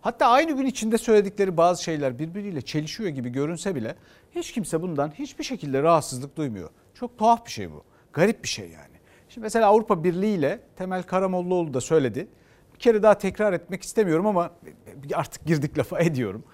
[0.06, 3.94] hatta aynı gün içinde söyledikleri bazı şeyler birbiriyle çelişiyor gibi görünse bile
[4.34, 6.70] hiç kimse bundan hiçbir şekilde rahatsızlık duymuyor.
[6.94, 7.84] Çok tuhaf bir şey bu.
[8.12, 8.96] Garip bir şey yani.
[9.28, 12.28] Şimdi mesela Avrupa Birliği ile Temel Karamollaoğlu da söyledi.
[12.74, 14.50] Bir kere daha tekrar etmek istemiyorum ama
[15.14, 16.44] artık girdik lafa ediyorum.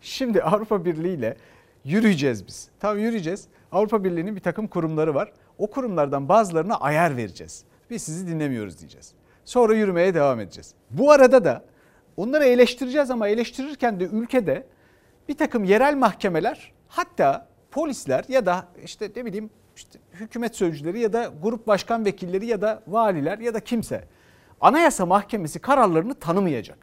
[0.00, 1.36] Şimdi Avrupa Birliği ile
[1.84, 2.68] yürüyeceğiz biz.
[2.80, 3.48] Tamam yürüyeceğiz.
[3.72, 5.32] Avrupa Birliği'nin bir takım kurumları var.
[5.58, 7.64] O kurumlardan bazılarına ayar vereceğiz.
[7.90, 9.12] Biz sizi dinlemiyoruz diyeceğiz.
[9.44, 10.74] Sonra yürümeye devam edeceğiz.
[10.90, 11.64] Bu arada da
[12.18, 14.66] onları eleştireceğiz ama eleştirirken de ülkede
[15.28, 21.12] bir takım yerel mahkemeler hatta polisler ya da işte ne bileyim işte hükümet sözcüleri ya
[21.12, 24.04] da grup başkan vekilleri ya da valiler ya da kimse
[24.60, 26.78] Anayasa Mahkemesi kararlarını tanımayacak.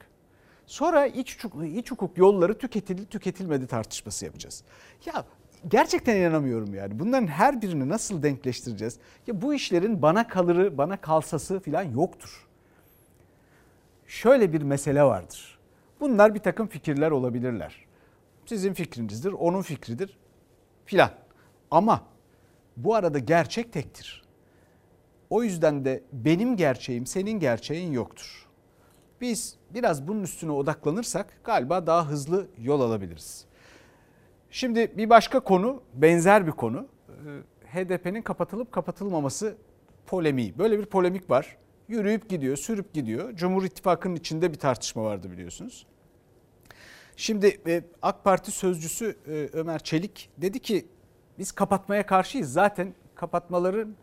[0.66, 4.64] Sonra iç hukuk, iç hukuk yolları tüketildi tüketilmedi tartışması yapacağız.
[5.06, 5.26] Ya
[5.68, 7.00] gerçekten inanamıyorum yani.
[7.00, 9.00] Bunların her birini nasıl denkleştireceğiz?
[9.28, 12.45] Ya bu işlerin bana kalırı, bana kalsası falan yoktur.
[14.08, 15.60] Şöyle bir mesele vardır.
[16.00, 17.86] Bunlar bir takım fikirler olabilirler.
[18.46, 20.18] Sizin fikrinizdir, onun fikridir
[20.86, 21.10] filan.
[21.72, 22.04] Ama
[22.78, 24.24] bu arada gerçek tektir.
[25.30, 28.48] O yüzden de benim gerçeğim, senin gerçeğin yoktur.
[29.22, 33.46] Biz biraz bunun üstüne odaklanırsak galiba daha hızlı yol alabiliriz.
[34.50, 36.88] Şimdi bir başka konu, benzer bir konu.
[37.66, 39.58] HDP'nin kapatılıp kapatılmaması
[40.08, 40.58] polemiği.
[40.58, 41.58] Böyle bir polemik var.
[41.88, 43.36] Yürüyüp gidiyor, sürüp gidiyor.
[43.36, 45.86] Cumhur İttifakı'nın içinde bir tartışma vardı biliyorsunuz.
[47.16, 47.62] Şimdi
[48.02, 49.18] AK Parti sözcüsü
[49.54, 50.86] Ömer Çelik dedi ki
[51.40, 52.54] biz kapatmaya karşıyız.
[52.54, 53.96] Zaten kapatmaların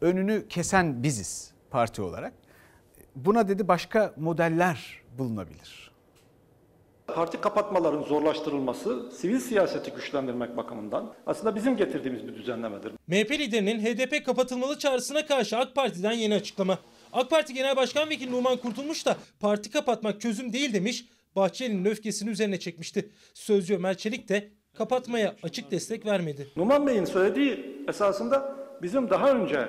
[0.00, 2.32] önünü kesen biziz parti olarak.
[3.16, 5.90] Buna dedi başka modeller bulunabilir.
[7.06, 12.92] Parti kapatmaların zorlaştırılması sivil siyaseti güçlendirmek bakımından aslında bizim getirdiğimiz bir düzenlemedir.
[13.06, 16.78] MHP liderinin HDP kapatılmalı çağrısına karşı AK Parti'den yeni açıklama.
[17.12, 21.04] AK Parti Genel Başkan Vekili Numan Kurtulmuş da parti kapatmak çözüm değil demiş,
[21.36, 23.10] Bahçeli'nin öfkesini üzerine çekmişti.
[23.34, 26.48] Sözcü Ömer Çelik de kapatmaya açık destek vermedi.
[26.56, 29.68] Numan Bey'in söylediği esasında bizim daha önce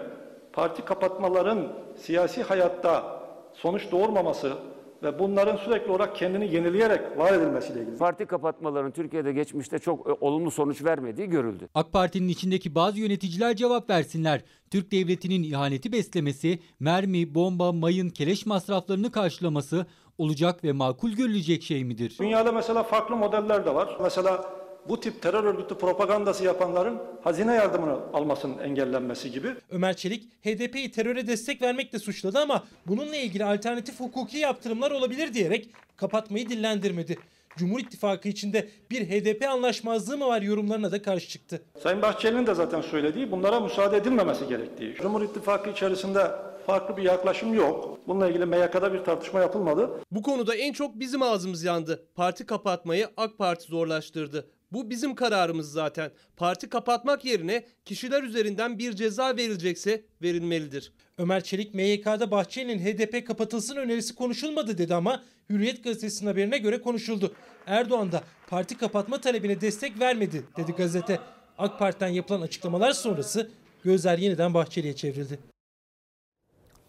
[0.54, 3.22] parti kapatmaların siyasi hayatta
[3.54, 4.54] sonuç doğurmaması,
[5.04, 7.98] ve bunların sürekli olarak kendini yenileyerek var edilmesiyle ilgili.
[7.98, 11.68] Parti kapatmaların Türkiye'de geçmişte çok e, olumlu sonuç vermediği görüldü.
[11.76, 14.42] AK Parti'nin içindeki bazı yöneticiler cevap versinler.
[14.72, 19.86] Türk devletinin ihaneti beslemesi, mermi, bomba, mayın, keleş masraflarını karşılaması
[20.18, 22.16] olacak ve makul görülecek şey midir?
[22.20, 23.98] Dünyada mesela farklı modeller de var.
[24.02, 29.48] Mesela bu tip terör örgütü propagandası yapanların hazine yardımını almasının engellenmesi gibi.
[29.70, 35.70] Ömer Çelik HDP'yi teröre destek vermekle suçladı ama bununla ilgili alternatif hukuki yaptırımlar olabilir diyerek
[35.96, 37.18] kapatmayı dillendirmedi.
[37.58, 41.62] Cumhur İttifakı içinde bir HDP anlaşmazlığı mı var yorumlarına da karşı çıktı.
[41.84, 44.96] Sayın Bahçeli'nin de zaten söylediği bunlara müsaade edilmemesi gerektiği.
[44.96, 46.32] Cumhur İttifakı içerisinde
[46.68, 48.00] farklı bir yaklaşım yok.
[48.08, 49.90] Bununla ilgili MYK'da bir tartışma yapılmadı.
[50.12, 52.04] Bu konuda en çok bizim ağzımız yandı.
[52.16, 54.48] Parti kapatmayı AK Parti zorlaştırdı.
[54.72, 56.12] Bu bizim kararımız zaten.
[56.38, 60.94] Parti kapatmak yerine kişiler üzerinden bir ceza verilecekse verilmelidir.
[61.18, 67.36] Ömer Çelik MYK'da Bahçeli'nin HDP kapatılsın önerisi konuşulmadı dedi ama Hürriyet gazetesinin haberine göre konuşuldu.
[67.68, 71.20] Erdoğan da parti kapatma talebine destek vermedi dedi gazete.
[71.58, 73.52] AK Parti'den yapılan açıklamalar sonrası
[73.84, 75.40] gözler yeniden Bahçeli'ye çevrildi.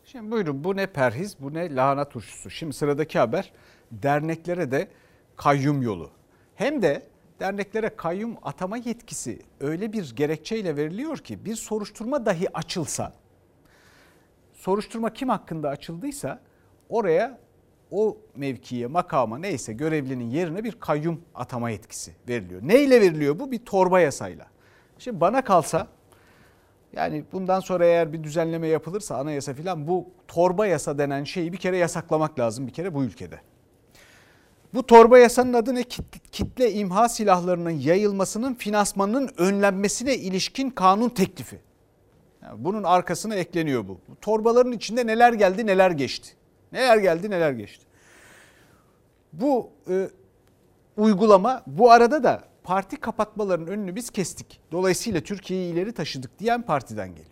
[0.05, 2.51] Şimdi buyurun bu ne perhiz bu ne lahana turşusu.
[2.51, 3.53] Şimdi sıradaki haber
[3.93, 4.89] derneklere de
[5.37, 6.11] kayyum yolu.
[6.55, 13.13] Hem de derneklere kayyum atama yetkisi öyle bir gerekçeyle veriliyor ki bir soruşturma dahi açılsa
[14.53, 16.41] soruşturma kim hakkında açıldıysa
[16.89, 17.39] oraya
[17.91, 22.61] o mevkiye, makama neyse görevlinin yerine bir kayyum atama yetkisi veriliyor.
[22.65, 23.53] Neyle veriliyor bu?
[23.53, 24.47] Bir torba yasayla.
[24.99, 25.89] Şimdi bana kalsa
[26.93, 31.57] yani bundan sonra eğer bir düzenleme yapılırsa anayasa filan bu torba yasa denen şeyi bir
[31.57, 33.41] kere yasaklamak lazım bir kere bu ülkede.
[34.75, 35.85] Bu torba yasanın adı ne?
[36.33, 41.61] Kitle imha silahlarının yayılmasının finansmanının önlenmesine ilişkin kanun teklifi.
[42.43, 44.01] Yani bunun arkasına ekleniyor bu.
[44.09, 44.17] bu.
[44.21, 46.33] Torbaların içinde neler geldi neler geçti.
[46.73, 47.87] Neler geldi neler geçti.
[49.33, 50.11] Bu e,
[50.97, 54.61] uygulama bu arada da parti kapatmaların önünü biz kestik.
[54.73, 57.29] Dolayısıyla Türkiye'yi ileri taşıdık diyen partiden geliyor.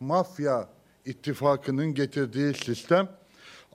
[0.00, 0.68] Mafya
[1.04, 3.08] ittifakının getirdiği sistem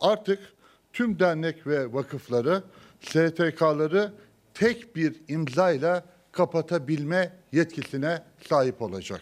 [0.02, 0.54] artık
[0.94, 2.64] tüm dernek ve vakıfları,
[3.02, 4.12] STK'ları
[4.54, 9.22] tek bir imzayla kapatabilme yetkisine sahip olacak.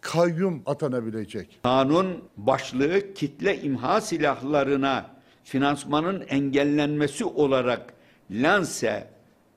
[0.00, 1.58] Kayyum atanabilecek.
[1.62, 5.10] Kanun başlığı kitle imha silahlarına
[5.44, 7.94] finansmanın engellenmesi olarak
[8.30, 9.08] lanse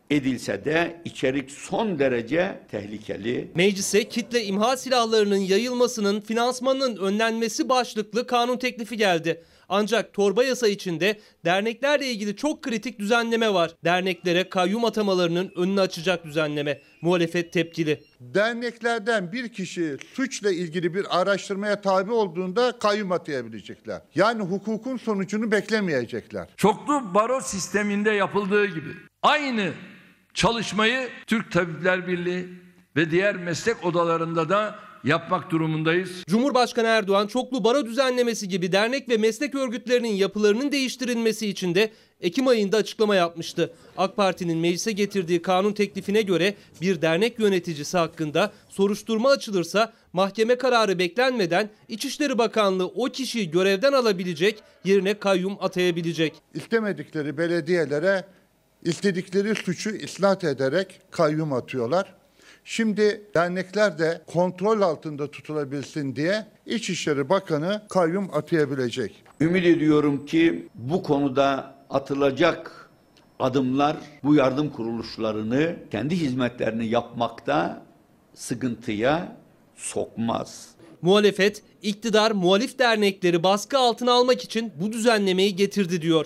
[0.09, 3.51] edilse de içerik son derece tehlikeli.
[3.55, 9.43] Meclise kitle imha silahlarının yayılmasının finansmanının önlenmesi başlıklı kanun teklifi geldi.
[9.75, 13.71] Ancak torba yasa içinde derneklerle ilgili çok kritik düzenleme var.
[13.83, 16.81] Derneklere kayyum atamalarının önünü açacak düzenleme.
[17.01, 18.03] Muhalefet tepkili.
[18.19, 24.01] Derneklerden bir kişi suçla ilgili bir araştırmaya tabi olduğunda kayyum atayabilecekler.
[24.15, 26.47] Yani hukukun sonucunu beklemeyecekler.
[26.57, 28.89] Çoklu baro sisteminde yapıldığı gibi
[29.21, 29.71] aynı
[30.33, 32.47] çalışmayı Türk Tabipler Birliği
[32.95, 36.23] ve diğer meslek odalarında da yapmak durumundayız.
[36.27, 42.47] Cumhurbaşkanı Erdoğan çoklu baro düzenlemesi gibi dernek ve meslek örgütlerinin yapılarının değiştirilmesi için de Ekim
[42.47, 43.73] ayında açıklama yapmıştı.
[43.97, 50.99] AK Parti'nin meclise getirdiği kanun teklifine göre bir dernek yöneticisi hakkında soruşturma açılırsa mahkeme kararı
[50.99, 56.33] beklenmeden İçişleri Bakanlığı o kişiyi görevden alabilecek, yerine kayyum atayabilecek.
[56.53, 58.25] İstemedikleri belediyelere
[58.83, 62.22] istedikleri suçu isnat ederek kayyum atıyorlar.
[62.65, 69.23] Şimdi dernekler de kontrol altında tutulabilsin diye İçişleri Bakanı kayyum atayabilecek.
[69.41, 72.89] Ümit ediyorum ki bu konuda atılacak
[73.39, 77.85] adımlar bu yardım kuruluşlarını kendi hizmetlerini yapmakta
[78.33, 79.37] sıkıntıya
[79.75, 80.69] sokmaz.
[81.01, 86.25] Muhalefet, iktidar muhalif dernekleri baskı altına almak için bu düzenlemeyi getirdi diyor.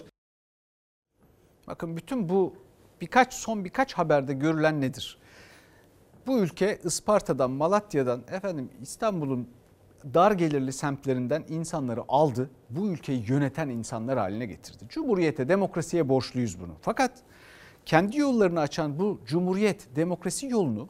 [1.67, 2.55] Bakın bütün bu
[3.01, 5.17] birkaç son birkaç haberde görülen nedir?
[6.27, 9.49] Bu ülke Isparta'dan, Malatya'dan, efendim İstanbul'un
[10.13, 12.49] dar gelirli semtlerinden insanları aldı.
[12.69, 14.85] Bu ülkeyi yöneten insanlar haline getirdi.
[14.89, 16.73] Cumhuriyete, demokrasiye borçluyuz bunu.
[16.81, 17.11] Fakat
[17.85, 20.89] kendi yollarını açan bu cumhuriyet, demokrasi yolunu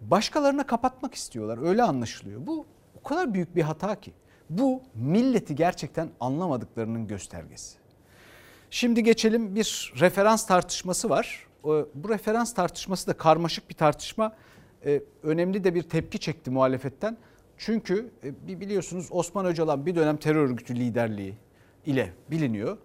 [0.00, 1.68] başkalarına kapatmak istiyorlar.
[1.68, 2.46] Öyle anlaşılıyor.
[2.46, 2.66] Bu
[3.00, 4.12] o kadar büyük bir hata ki.
[4.50, 7.78] Bu milleti gerçekten anlamadıklarının göstergesi.
[8.70, 11.46] Şimdi geçelim bir referans tartışması var.
[11.94, 14.36] Bu referans tartışması da karmaşık bir tartışma.
[14.84, 17.16] Ee, önemli de bir tepki çekti muhalefetten.
[17.58, 21.34] Çünkü e, biliyorsunuz Osman Öcalan bir dönem terör örgütü liderliği
[21.86, 22.78] ile biliniyor.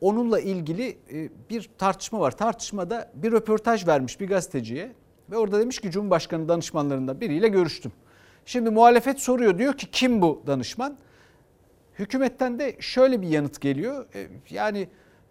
[0.00, 2.36] Onunla ilgili e, bir tartışma var.
[2.36, 4.92] Tartışmada bir röportaj vermiş bir gazeteciye
[5.30, 7.92] ve orada demiş ki Cumhurbaşkanı danışmanlarından biriyle görüştüm.
[8.46, 10.98] Şimdi muhalefet soruyor diyor ki kim bu danışman?
[11.98, 14.06] hükümetten de şöyle bir yanıt geliyor.
[14.14, 14.88] E, yani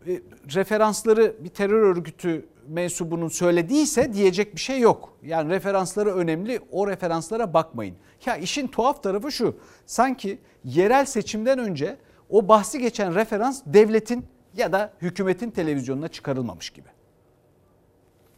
[0.07, 0.21] e,
[0.55, 5.17] referansları bir terör örgütü mensubunun söylediyse diyecek bir şey yok.
[5.23, 7.95] Yani referansları önemli o referanslara bakmayın.
[8.25, 11.97] Ya işin tuhaf tarafı şu sanki yerel seçimden önce
[12.29, 14.25] o bahsi geçen referans devletin
[14.57, 16.87] ya da hükümetin televizyonuna çıkarılmamış gibi.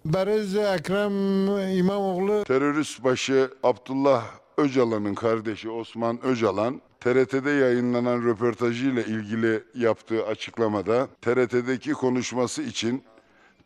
[0.06, 4.26] Barız Ekrem İmamoğlu Terörist başı Abdullah
[4.58, 13.04] Öcalan'ın kardeşi Osman Öcalan TRT'de yayınlanan röportajıyla ilgili yaptığı açıklamada TRT'deki konuşması için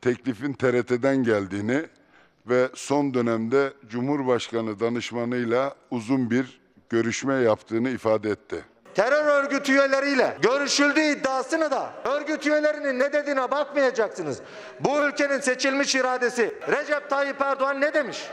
[0.04, 1.86] teklifin TRT'den geldiğini
[2.48, 8.66] ve son dönemde Cumhurbaşkanı danışmanıyla uzun bir görüşme yaptığını ifade etti.
[8.96, 14.42] terör örgüt üyeleriyle görüşüldüğü iddiasını da örgüt üyelerinin ne dediğine bakmayacaksınız.
[14.80, 18.28] Bu ülkenin seçilmiş iradesi Recep Tayyip Erdoğan ne demiş?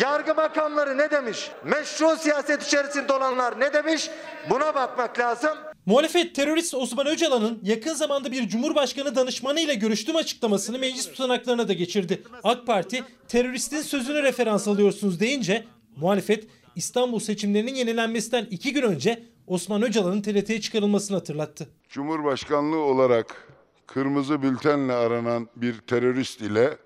[0.00, 1.50] Yargı makamları ne demiş?
[1.64, 4.10] Meşru siyaset içerisinde olanlar ne demiş?
[4.50, 5.58] Buna bakmak lazım.
[5.86, 11.72] Muhalefet terörist Osman Öcalan'ın yakın zamanda bir cumhurbaşkanı danışmanı ile görüştüğüm açıklamasını meclis tutanaklarına da
[11.72, 12.22] geçirdi.
[12.44, 15.64] AK Parti teröristin sözünü referans alıyorsunuz deyince
[15.96, 16.46] muhalefet
[16.76, 21.68] İstanbul seçimlerinin yenilenmesinden iki gün önce Osman Öcalan'ın TRT'ye çıkarılmasını hatırlattı.
[21.88, 23.48] Cumhurbaşkanlığı olarak
[23.86, 26.76] kırmızı bültenle aranan bir terörist ile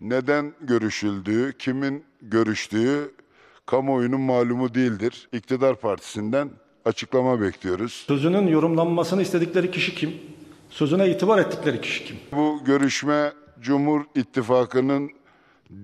[0.00, 3.14] neden görüşüldüğü, kimin görüştüğü
[3.66, 5.28] kamuoyunun malumu değildir.
[5.32, 6.50] İktidar Partisi'nden
[6.86, 8.04] açıklama bekliyoruz.
[8.06, 10.14] Sözünün yorumlanmasını istedikleri kişi kim?
[10.70, 12.16] Sözüne itibar ettikleri kişi kim?
[12.32, 15.10] Bu görüşme Cumhur İttifakı'nın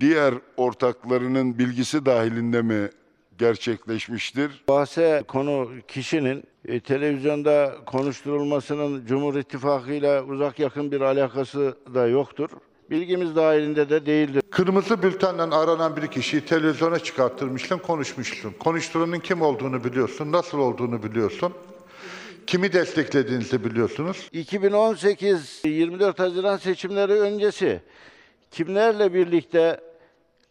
[0.01, 2.91] diğer ortaklarının bilgisi dahilinde mi
[3.39, 4.65] gerçekleşmiştir?
[4.69, 12.49] Bahse konu kişinin e, televizyonda konuşturulmasının Cumhur İttifakı ile uzak yakın bir alakası da yoktur.
[12.93, 14.43] Bilgimiz dahilinde de değildir.
[14.51, 18.53] Kırmızı bültenle aranan bir kişiyi televizyona çıkarttırmışsın, konuşmuşsun.
[18.53, 21.53] Konuşturanın kim olduğunu biliyorsun, nasıl olduğunu biliyorsun.
[22.47, 24.29] Kimi desteklediğinizi biliyorsunuz.
[24.33, 27.81] 2018 24 Haziran seçimleri öncesi
[28.51, 29.81] kimlerle birlikte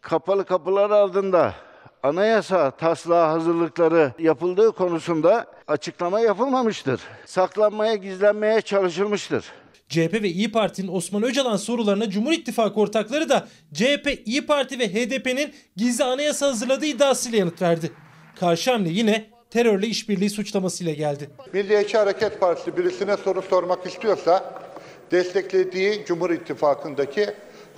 [0.00, 1.54] kapalı kapılar ardında
[2.02, 7.00] anayasa taslağı hazırlıkları yapıldığı konusunda açıklama yapılmamıştır.
[7.26, 9.44] Saklanmaya, gizlenmeye çalışılmıştır.
[9.92, 14.88] CHP ve İyi Parti'nin Osman Öcalan sorularına Cumhur İttifakı ortakları da CHP, İyi Parti ve
[14.88, 17.92] HDP'nin gizli anayasa hazırladığı iddiasıyla yanıt verdi.
[18.40, 21.30] Karşı hamle yine terörle işbirliği suçlamasıyla geldi.
[21.52, 24.62] Milliyetçi Hareket Partisi birisine soru sormak istiyorsa
[25.10, 27.26] desteklediği Cumhur İttifakı'ndaki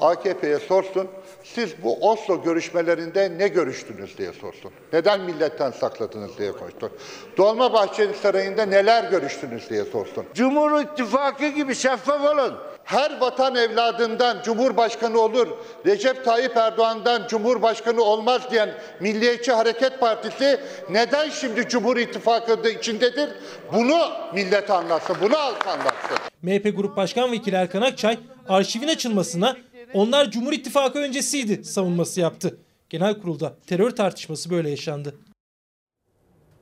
[0.01, 1.09] AKP'ye sorsun.
[1.45, 4.71] Siz bu Oslo görüşmelerinde ne görüştünüz diye sorsun.
[4.93, 6.91] Neden milletten sakladınız diye sorsun.
[7.37, 10.25] Dolmabahçe Sarayı'nda neler görüştünüz diye sorsun.
[10.35, 12.55] Cumhur İttifakı gibi şeffaf olun.
[12.85, 15.49] Her vatan evladından Cumhurbaşkanı olur,
[15.87, 23.31] Recep Tayyip Erdoğan'dan Cumhurbaşkanı olmaz diyen Milliyetçi Hareket Partisi neden şimdi Cumhur İttifakı içindedir?
[23.73, 23.99] Bunu
[24.35, 26.17] millet anlatsın, bunu halk anlatsın.
[26.43, 29.57] MHP Grup Başkan Vekili Erkan Akçay arşivin açılmasına
[29.95, 32.59] onlar Cumhur İttifakı öncesiydi savunması yaptı.
[32.91, 35.15] Genel kurulda terör tartışması böyle yaşandı.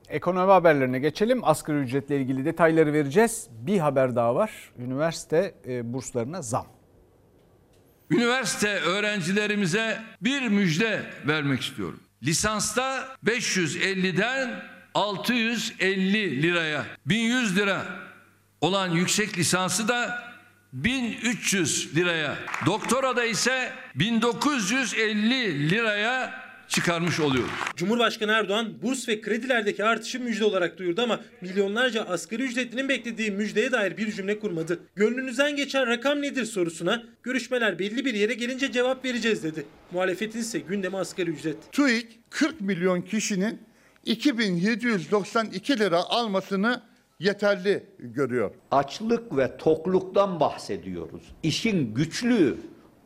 [0.09, 1.39] Ekonomi haberlerine geçelim.
[1.43, 3.47] Asgari ücretle ilgili detayları vereceğiz.
[3.51, 4.51] Bir haber daha var.
[4.79, 6.67] Üniversite e, burslarına zam.
[8.09, 11.99] Üniversite öğrencilerimize bir müjde vermek istiyorum.
[12.23, 17.85] Lisansta 550'den 650 liraya, 1100 lira
[18.61, 20.32] olan yüksek lisansı da
[20.73, 27.51] 1300 liraya, doktora ise 1950 liraya çıkarmış oluyoruz.
[27.75, 33.71] Cumhurbaşkanı Erdoğan burs ve kredilerdeki artışı müjde olarak duyurdu ama milyonlarca asgari ücretlinin beklediği müjdeye
[33.71, 34.79] dair bir cümle kurmadı.
[34.95, 39.65] Gönlünüzden geçen rakam nedir sorusuna görüşmeler belli bir yere gelince cevap vereceğiz dedi.
[39.91, 41.57] Muhalefetin ise gündemi asgari ücret.
[41.71, 43.61] TÜİK 40 milyon kişinin
[44.05, 46.81] 2792 lira almasını
[47.19, 48.51] yeterli görüyor.
[48.71, 51.21] Açlık ve tokluktan bahsediyoruz.
[51.43, 52.57] İşin güçlüğü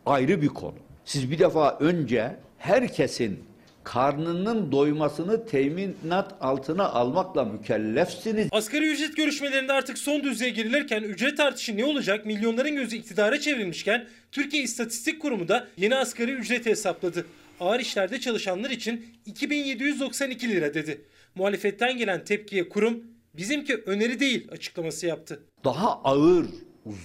[0.06, 0.76] ayrı bir konu.
[1.06, 3.40] Siz bir defa önce herkesin
[3.84, 8.48] karnının doymasını teminat altına almakla mükellefsiniz.
[8.52, 14.08] Asgari ücret görüşmelerinde artık son düzeye girilirken ücret artışı ne olacak milyonların gözü iktidara çevrilmişken
[14.32, 17.26] Türkiye İstatistik Kurumu da yeni asgari ücreti hesapladı.
[17.60, 21.02] Ağır işlerde çalışanlar için 2792 lira dedi.
[21.36, 23.04] Muhalefetten gelen tepkiye kurum
[23.38, 25.40] bizimki öneri değil açıklaması yaptı.
[25.64, 26.46] Daha ağır,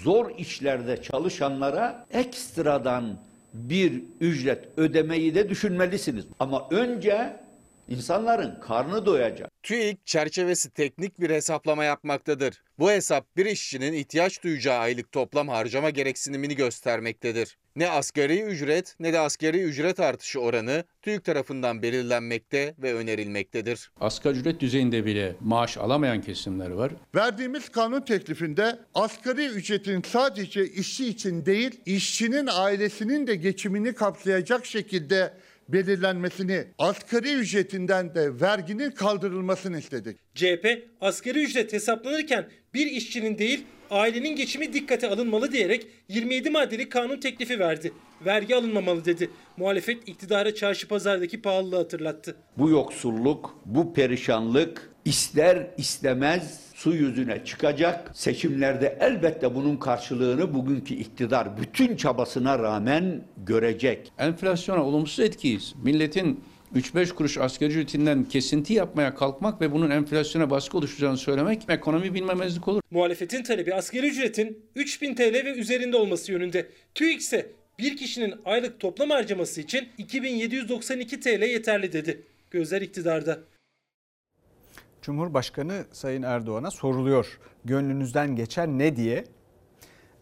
[0.04, 3.18] zor işlerde çalışanlara ekstradan
[3.54, 6.24] bir ücret ödemeyi de düşünmelisiniz.
[6.40, 7.36] Ama önce
[7.88, 9.50] İnsanların karnı doyacak.
[9.62, 12.62] TÜİK çerçevesi teknik bir hesaplama yapmaktadır.
[12.78, 17.58] Bu hesap bir işçinin ihtiyaç duyacağı aylık toplam harcama gereksinimini göstermektedir.
[17.76, 23.90] Ne asgari ücret ne de asgari ücret artışı oranı TÜİK tarafından belirlenmekte ve önerilmektedir.
[24.00, 26.92] Asgari ücret düzeyinde bile maaş alamayan kesimler var.
[27.14, 35.32] Verdiğimiz kanun teklifinde asgari ücretin sadece işçi için değil, işçinin ailesinin de geçimini kapsayacak şekilde
[35.72, 40.16] belirlenmesini, asgari ücretinden de verginin kaldırılmasını istedik.
[40.34, 47.20] CHP asgari ücret hesaplanırken bir işçinin değil ailenin geçimi dikkate alınmalı diyerek 27 maddelik kanun
[47.20, 47.92] teklifi verdi.
[48.26, 49.30] Vergi alınmamalı dedi.
[49.56, 52.36] Muhalefet iktidara çarşı pazardaki pahalılığı hatırlattı.
[52.58, 58.10] Bu yoksulluk, bu perişanlık ister istemez su yüzüne çıkacak.
[58.14, 64.12] Seçimlerde elbette bunun karşılığını bugünkü iktidar bütün çabasına rağmen görecek.
[64.18, 65.74] Enflasyona olumsuz etkiyiz.
[65.84, 66.44] Milletin
[66.74, 72.68] 3-5 kuruş asgari ücretinden kesinti yapmaya kalkmak ve bunun enflasyona baskı oluşturacağını söylemek ekonomi bilmemezlik
[72.68, 72.82] olur.
[72.90, 76.68] Muhalefetin talebi asgari ücretin 3000 TL ve üzerinde olması yönünde.
[76.94, 77.52] TÜİK ise
[77.82, 82.22] bir kişinin aylık toplam harcaması için 2792 TL yeterli dedi.
[82.50, 83.38] Gözler iktidarda.
[85.02, 87.38] Cumhurbaşkanı Sayın Erdoğan'a soruluyor.
[87.64, 89.24] Gönlünüzden geçen ne diye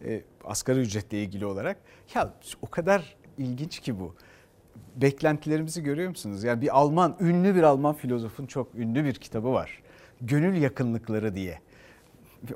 [0.05, 1.77] e, asgari ücretle ilgili olarak.
[2.15, 4.15] Ya o kadar ilginç ki bu.
[4.95, 6.43] Beklentilerimizi görüyor musunuz?
[6.43, 9.81] Yani bir Alman, ünlü bir Alman filozofun çok ünlü bir kitabı var.
[10.21, 11.59] Gönül yakınlıkları diye.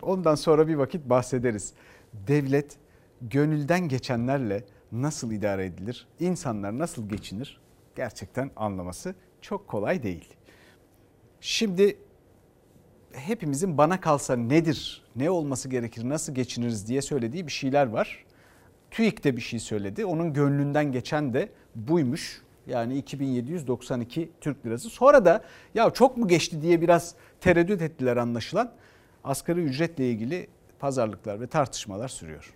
[0.01, 1.73] Ondan sonra bir vakit bahsederiz.
[2.13, 2.77] Devlet
[3.21, 4.63] gönülden geçenlerle
[5.01, 6.07] nasıl idare edilir?
[6.19, 7.61] İnsanlar nasıl geçinir?
[7.95, 10.33] Gerçekten anlaması çok kolay değil.
[11.41, 11.97] Şimdi
[13.11, 18.25] hepimizin bana kalsa nedir, ne olması gerekir, nasıl geçiniriz diye söylediği bir şeyler var.
[18.91, 20.05] TÜİK de bir şey söyledi.
[20.05, 22.41] Onun gönlünden geçen de buymuş.
[22.67, 24.89] Yani 2792 Türk lirası.
[24.89, 25.43] Sonra da
[25.73, 28.71] ya çok mu geçti diye biraz tereddüt ettiler anlaşılan.
[29.23, 30.47] Asgari ücretle ilgili
[30.79, 32.53] pazarlıklar ve tartışmalar sürüyor.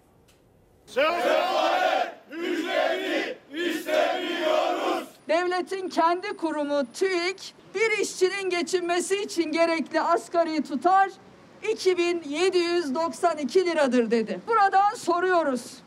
[5.30, 11.10] Devletin kendi kurumu TÜİK bir işçinin geçinmesi için gerekli asgari tutar
[11.72, 14.40] 2792 liradır dedi.
[14.48, 15.78] Buradan soruyoruz.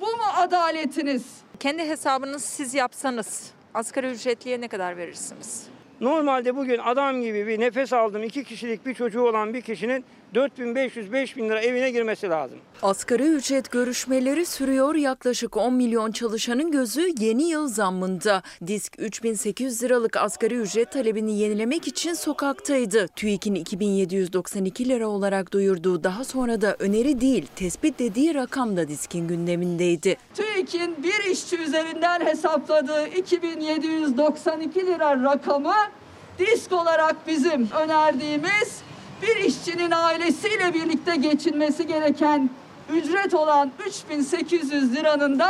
[0.00, 1.26] Bu mu adaletiniz?
[1.60, 5.66] Kendi hesabınızı siz yapsanız asgari ücretliye ne kadar verirsiniz?
[6.00, 10.04] Normalde bugün adam gibi bir nefes aldığım iki kişilik bir çocuğu olan bir kişinin
[10.34, 12.58] 4500-5000 lira evine girmesi lazım.
[12.82, 14.94] Asgari ücret görüşmeleri sürüyor.
[14.94, 18.42] Yaklaşık 10 milyon çalışanın gözü yeni yıl zammında.
[18.66, 23.08] Disk 3800 liralık asgari ücret talebini yenilemek için sokaktaydı.
[23.08, 29.28] TÜİK'in 2792 lira olarak duyurduğu daha sonra da öneri değil tespit dediği rakam da diskin
[29.28, 30.16] gündemindeydi.
[30.34, 35.74] TÜİK'in bir işçi üzerinden hesapladığı 2792 lira rakamı
[36.38, 38.82] disk olarak bizim önerdiğimiz
[39.22, 42.50] bir işçinin ailesiyle birlikte geçinmesi gereken
[42.92, 45.48] ücret olan 3800 liranın da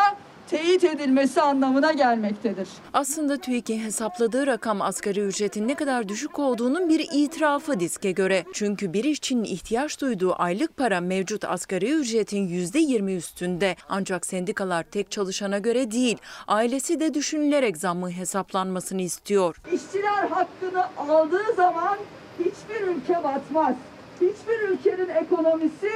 [0.51, 2.69] teyit edilmesi anlamına gelmektedir.
[2.93, 8.45] Aslında TÜİK'in hesapladığı rakam asgari ücretin ne kadar düşük olduğunun bir itirafı diske göre.
[8.53, 13.77] Çünkü bir işçinin ihtiyaç duyduğu aylık para mevcut asgari ücretin %20 üstünde.
[13.89, 16.19] Ancak sendikalar tek çalışana göre değil,
[16.49, 19.57] ailesi de düşünülerek zammın hesaplanmasını istiyor.
[19.73, 21.99] İşçiler hakkını aldığı zaman
[22.41, 23.75] hiçbir ülke batmaz.
[24.21, 25.91] Hiçbir ülkenin ekonomisi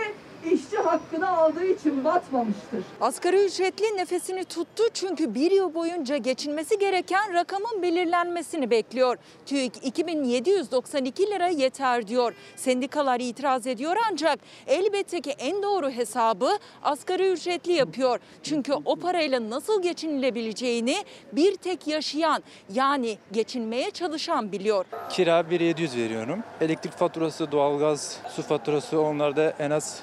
[0.53, 2.85] işçi hakkını aldığı için batmamıştır.
[3.01, 9.17] Asgari ücretli nefesini tuttu çünkü bir yıl boyunca geçinmesi gereken rakamın belirlenmesini bekliyor.
[9.47, 12.35] TÜİK 2792 lira yeter diyor.
[12.57, 16.51] Sendikalar itiraz ediyor ancak elbette ki en doğru hesabı
[16.83, 18.21] asgari ücretli yapıyor.
[18.43, 20.97] Çünkü o parayla nasıl geçinilebileceğini
[21.33, 22.43] bir tek yaşayan
[22.75, 24.85] yani geçinmeye çalışan biliyor.
[25.11, 26.43] Kira 1700 veriyorum.
[26.61, 30.03] Elektrik faturası, doğalgaz, su faturası onlarda en az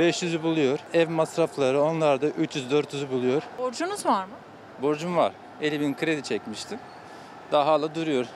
[0.00, 0.78] 500'ü buluyor.
[0.94, 3.42] Ev masrafları onlar da 300-400'ü buluyor.
[3.58, 4.34] Borcunuz var mı?
[4.82, 5.32] Borcum var.
[5.60, 6.78] 50 bin kredi çekmiştim.
[7.52, 8.26] Daha hala duruyor.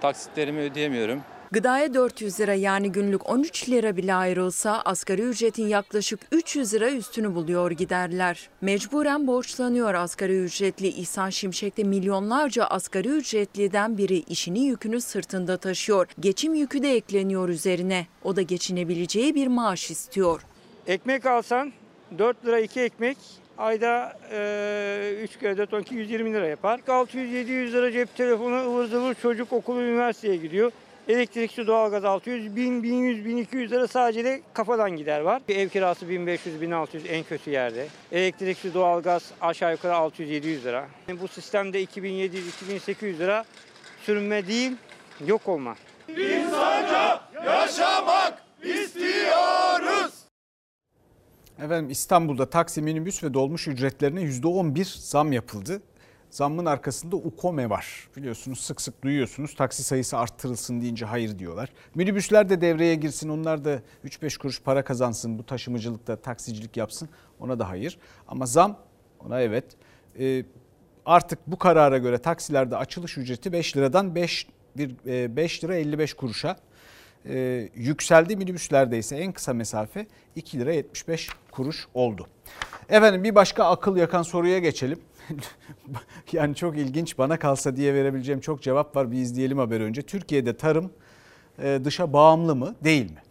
[0.00, 1.20] Taksitlerimi ödeyemiyorum.
[1.52, 7.34] Gıdaya 400 lira yani günlük 13 lira bile ayrılsa asgari ücretin yaklaşık 300 lira üstünü
[7.34, 8.48] buluyor giderler.
[8.60, 16.06] Mecburen borçlanıyor asgari ücretli İhsan Şimşek de milyonlarca asgari ücretliden biri işini yükünü sırtında taşıyor.
[16.20, 18.06] Geçim yükü de ekleniyor üzerine.
[18.24, 20.40] O da geçinebileceği bir maaş istiyor.
[20.86, 21.72] Ekmek alsan
[22.18, 23.18] 4 lira 2 ekmek
[23.58, 26.78] ayda e, 3 kere 4 12 120 lira yapar.
[26.78, 30.72] 600-700 lira cep telefonu ıvır zıvır çocuk okulu üniversiteye gidiyor.
[31.08, 35.42] Elektrik, su, doğalgaz 600, 1000, 1100, 1200 lira sadece de kafadan gider var.
[35.48, 37.86] Ev kirası 1500, 1600 en kötü yerde.
[38.12, 40.88] Elektrik, su, doğalgaz aşağı yukarı 600, 700 lira.
[41.20, 43.44] Bu sistemde 2700, 2800 lira
[44.02, 44.72] sürünme değil,
[45.26, 45.76] Yok olma.
[46.08, 50.23] İnsanca yaşamak istiyoruz.
[51.58, 55.82] Efendim İstanbul'da taksi, minibüs ve dolmuş ücretlerine %11 zam yapıldı.
[56.30, 58.08] Zammın arkasında UKOME var.
[58.16, 61.68] Biliyorsunuz sık sık duyuyorsunuz taksi sayısı arttırılsın deyince hayır diyorlar.
[61.94, 67.08] Minibüsler de devreye girsin onlar da 3-5 kuruş para kazansın bu taşımacılıkta taksicilik yapsın
[67.40, 67.98] ona da hayır.
[68.28, 68.78] Ama zam
[69.20, 69.64] ona evet.
[70.18, 70.44] Ee,
[71.06, 76.56] artık bu karara göre taksilerde açılış ücreti 5 liradan 5, 5 lira 55 kuruşa
[77.28, 78.36] e, yükseldi.
[78.36, 80.06] Minibüslerde ise en kısa mesafe
[80.36, 82.26] 2 lira 75 kuruş oldu.
[82.88, 84.98] Efendim bir başka akıl yakan soruya geçelim.
[86.32, 89.12] yani çok ilginç bana kalsa diye verebileceğim çok cevap var.
[89.12, 90.02] Bir izleyelim haber önce.
[90.02, 90.92] Türkiye'de tarım
[91.62, 93.22] e, dışa bağımlı mı değil mi?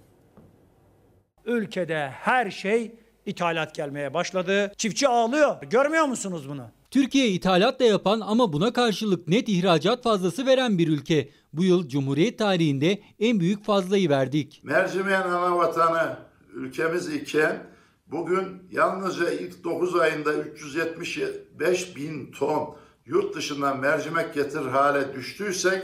[1.46, 2.92] Ülkede her şey
[3.26, 4.72] ithalat gelmeye başladı.
[4.78, 5.62] Çiftçi ağlıyor.
[5.62, 6.66] Görmüyor musunuz bunu?
[6.92, 11.30] Türkiye ithalat da yapan ama buna karşılık net ihracat fazlası veren bir ülke.
[11.54, 14.62] Bu yıl Cumhuriyet tarihinde en büyük fazlayı verdik.
[14.64, 16.18] Mercimeğin ana vatanı
[16.54, 17.64] ülkemiz iken
[18.08, 25.84] bugün yalnızca ilk 9 ayında 375 bin ton yurt dışından mercimek getirir hale düştüysek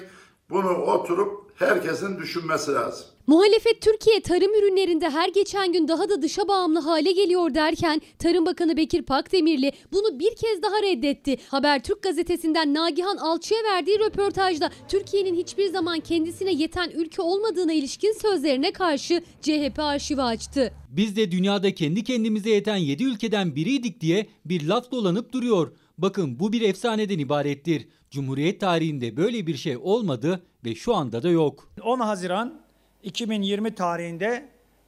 [0.50, 3.08] bunu oturup herkesin düşünmesi lazım.
[3.30, 8.46] Muhalefet Türkiye tarım ürünlerinde her geçen gün daha da dışa bağımlı hale geliyor derken Tarım
[8.46, 11.38] Bakanı Bekir Pakdemirli bunu bir kez daha reddetti.
[11.48, 18.72] Habertürk gazetesinden Nagihan Alçı'ya verdiği röportajda Türkiye'nin hiçbir zaman kendisine yeten ülke olmadığına ilişkin sözlerine
[18.72, 20.74] karşı CHP arşivi açtı.
[20.90, 25.72] Biz de dünyada kendi kendimize yeten 7 ülkeden biriydik diye bir laf dolanıp duruyor.
[25.98, 27.88] Bakın bu bir efsaneden ibarettir.
[28.12, 31.74] Cumhuriyet tarihinde böyle bir şey olmadı ve şu anda da yok.
[31.84, 32.69] 10 Haziran
[33.04, 34.46] 2020 tarihinde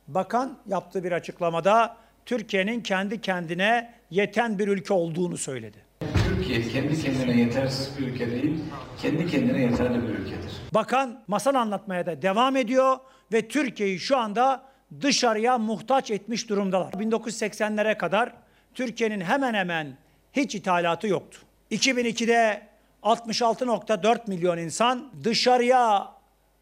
[0.07, 5.78] bakan yaptığı bir açıklamada Türkiye'nin kendi kendine yeten bir ülke olduğunu söyledi.
[6.28, 8.59] Türkiye kendi kendine yetersiz bir ülke değil,
[9.01, 10.51] kendi kendine yeterli bir ülkedir.
[10.74, 12.97] Bakan masal anlatmaya da devam ediyor
[13.34, 14.64] ve Türkiye'yi şu anda
[15.01, 16.93] dışarıya muhtaç etmiş durumdalar.
[16.93, 18.34] 1980'lere kadar
[18.74, 19.97] Türkiye'nin hemen hemen
[20.34, 21.39] hiç ithalatı yoktu.
[21.72, 22.68] 2002'de
[23.03, 26.12] 66.4 milyon insan dışarıya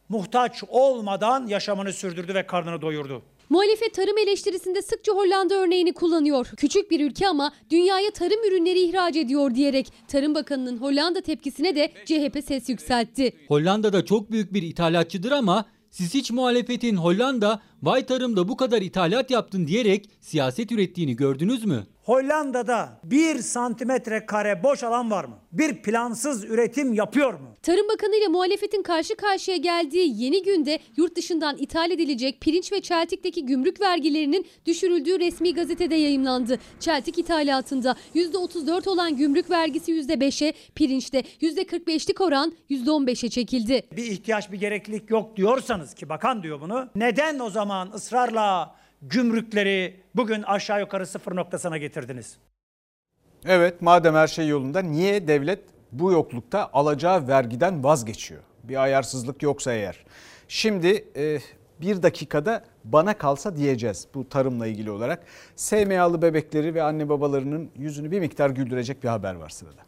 [0.10, 3.22] muhtaç olmadan yaşamını sürdürdü ve karnını doyurdu.
[3.50, 6.48] Muhalefet tarım eleştirisinde sıkça Hollanda örneğini kullanıyor.
[6.58, 11.92] Küçük bir ülke ama dünyaya tarım ürünleri ihraç ediyor diyerek Tarım Bakanı'nın Hollanda tepkisine de
[12.06, 13.34] CHP ses yükseltti.
[13.48, 19.32] Hollanda çok büyük bir ithalatçıdır ama siz hiç muhalefetin Hollanda vay tarımda bu kadar ithalat
[19.32, 21.88] yaptın diyerek siyaset ürettiğini gördünüz mü?
[22.04, 25.36] Hollanda'da bir santimetre kare boş alan var mı?
[25.52, 27.48] Bir plansız üretim yapıyor mu?
[27.64, 32.82] Tarım Bakanı ile muhalefetin karşı karşıya geldiği yeni günde yurt dışından ithal edilecek pirinç ve
[32.82, 36.60] çeltikteki gümrük vergilerinin düşürüldüğü resmi gazetede yayımlandı.
[36.80, 43.84] Çeltik ithalatında %34 olan gümrük vergisi %5'e, pirinçte %45'lik oran %15'e çekildi.
[43.98, 46.90] Bir ihtiyaç bir gereklilik yok diyorsanız ki bakan diyor bunu.
[46.96, 52.38] Neden o zaman ısrarla gümrükleri bugün aşağı yukarı sıfır noktasına getirdiniz.
[53.46, 55.60] Evet madem her şey yolunda niye devlet
[55.92, 58.42] bu yoklukta alacağı vergiden vazgeçiyor?
[58.64, 60.06] Bir ayarsızlık yoksa eğer.
[60.48, 61.40] Şimdi e,
[61.82, 65.24] bir dakikada bana kalsa diyeceğiz bu tarımla ilgili olarak.
[65.56, 69.82] SMA'lı bebekleri ve anne babalarının yüzünü bir miktar güldürecek bir haber var sırada.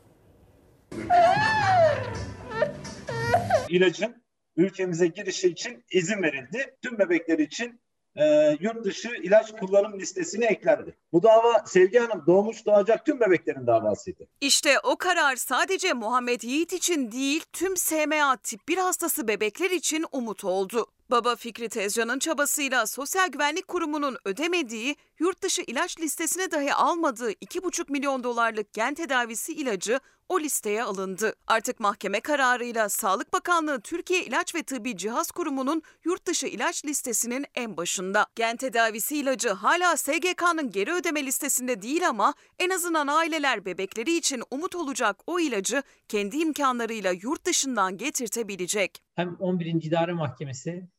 [3.70, 4.21] İlacın
[4.56, 6.78] ülkemize girişi için izin verildi.
[6.82, 7.82] Tüm bebekler için
[8.16, 10.98] e, yurt dışı ilaç kullanım listesine eklendi.
[11.14, 14.28] Bu dava Sevgi Hanım doğmuş doğacak tüm bebeklerin davasıydı.
[14.42, 20.06] İşte o karar sadece Muhammed Yiğit için değil tüm SMA tip 1 hastası bebekler için
[20.12, 20.86] umut oldu.
[21.12, 27.92] Baba Fikri Tezcan'ın çabasıyla Sosyal Güvenlik Kurumu'nun ödemediği, yurt dışı ilaç listesine dahi almadığı 2,5
[27.92, 30.00] milyon dolarlık gen tedavisi ilacı
[30.32, 31.34] o listeye alındı.
[31.48, 37.46] Artık mahkeme kararıyla Sağlık Bakanlığı Türkiye İlaç ve Tıbbi Cihaz Kurumu'nun yurt dışı ilaç listesinin
[37.56, 38.26] en başında.
[38.36, 44.44] Gen tedavisi ilacı hala SGK'nın geri ödeme listesinde değil ama en azından aileler bebekleri için
[44.52, 49.04] umut olacak o ilacı kendi imkanlarıyla yurt dışından getirtebilecek.
[49.16, 49.66] Hem 11.
[49.66, 50.90] İdare Mahkemesi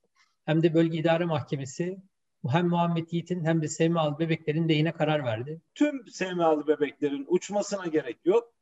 [0.45, 1.97] hem de Bölge İdare Mahkemesi
[2.49, 5.61] hem Muhammed Yiğit'in hem de SMA'lı bebeklerin lehine karar verdi.
[5.75, 8.53] Tüm SMA'lı bebeklerin uçmasına gerek yok.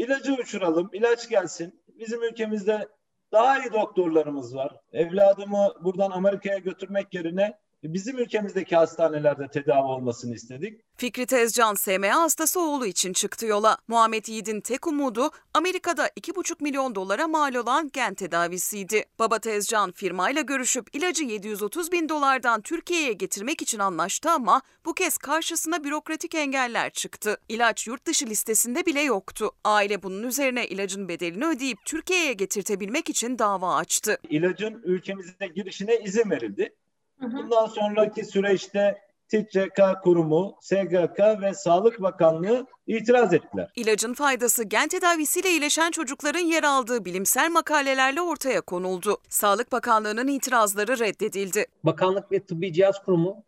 [0.00, 1.82] İlacı uçuralım, ilaç gelsin.
[1.88, 2.88] Bizim ülkemizde
[3.32, 4.76] daha iyi doktorlarımız var.
[4.92, 10.80] Evladımı buradan Amerika'ya götürmek yerine bizim ülkemizdeki hastanelerde tedavi olmasını istedik.
[10.96, 13.78] Fikri Tezcan SMA hastası oğlu için çıktı yola.
[13.88, 19.04] Muhammed Yiğit'in tek umudu Amerika'da 2,5 milyon dolara mal olan gen tedavisiydi.
[19.18, 25.18] Baba Tezcan firmayla görüşüp ilacı 730 bin dolardan Türkiye'ye getirmek için anlaştı ama bu kez
[25.18, 27.36] karşısına bürokratik engeller çıktı.
[27.48, 29.50] İlaç yurt dışı listesinde bile yoktu.
[29.64, 34.18] Aile bunun üzerine ilacın bedelini ödeyip Türkiye'ye getirtebilmek için dava açtı.
[34.30, 36.74] İlacın ülkemize girişine izin verildi.
[37.20, 38.98] Bundan sonraki süreçte
[39.28, 43.70] TİCK kurumu, SGK ve Sağlık Bakanlığı itiraz ettiler.
[43.76, 49.18] İlacın faydası gen tedavisiyle iyileşen çocukların yer aldığı bilimsel makalelerle ortaya konuldu.
[49.28, 51.66] Sağlık Bakanlığı'nın itirazları reddedildi.
[51.84, 53.44] Bakanlık ve Tıbbi Cihaz Kurumu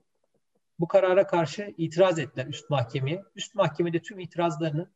[0.81, 3.23] bu karara karşı itiraz ettiler üst mahkemeye.
[3.37, 4.91] Üst mahkemede tüm itirazlarını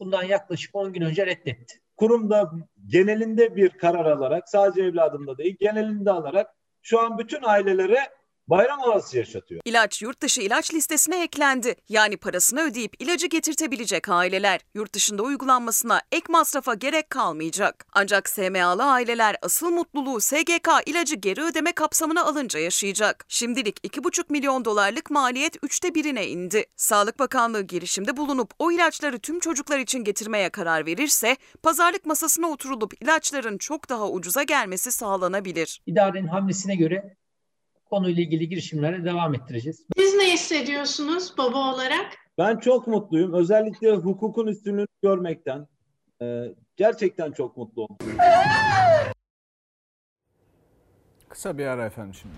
[0.00, 1.80] bundan yaklaşık 10 gün önce reddetti.
[1.96, 2.52] Kurumda
[2.86, 6.54] genelinde bir karar alarak sadece evladımda değil genelinde alarak
[6.84, 8.10] şu an bütün ailelere
[8.48, 9.60] bayram havası yaşatıyor.
[9.64, 11.74] İlaç yurt dışı ilaç listesine eklendi.
[11.88, 17.86] Yani parasını ödeyip ilacı getirtebilecek aileler yurt dışında uygulanmasına ek masrafa gerek kalmayacak.
[17.92, 23.24] Ancak SMA'lı aileler asıl mutluluğu SGK ilacı geri ödeme kapsamına alınca yaşayacak.
[23.28, 26.64] Şimdilik 2,5 milyon dolarlık maliyet üçte birine indi.
[26.76, 33.02] Sağlık Bakanlığı girişimde bulunup o ilaçları tüm çocuklar için getirmeye karar verirse pazarlık masasına oturulup
[33.02, 35.82] ilaçların çok daha ucuza gelmesi sağlanabilir.
[35.86, 37.16] İdarenin hamlesine göre
[37.94, 39.86] konuyla ilgili girişimlere devam ettireceğiz.
[39.96, 42.06] Siz ne hissediyorsunuz baba olarak?
[42.38, 43.32] Ben çok mutluyum.
[43.32, 45.66] Özellikle hukukun üstünlüğünü görmekten
[46.22, 46.44] e,
[46.76, 47.96] gerçekten çok mutlu oldum.
[51.28, 52.34] Kısa bir ara efendim şimdi.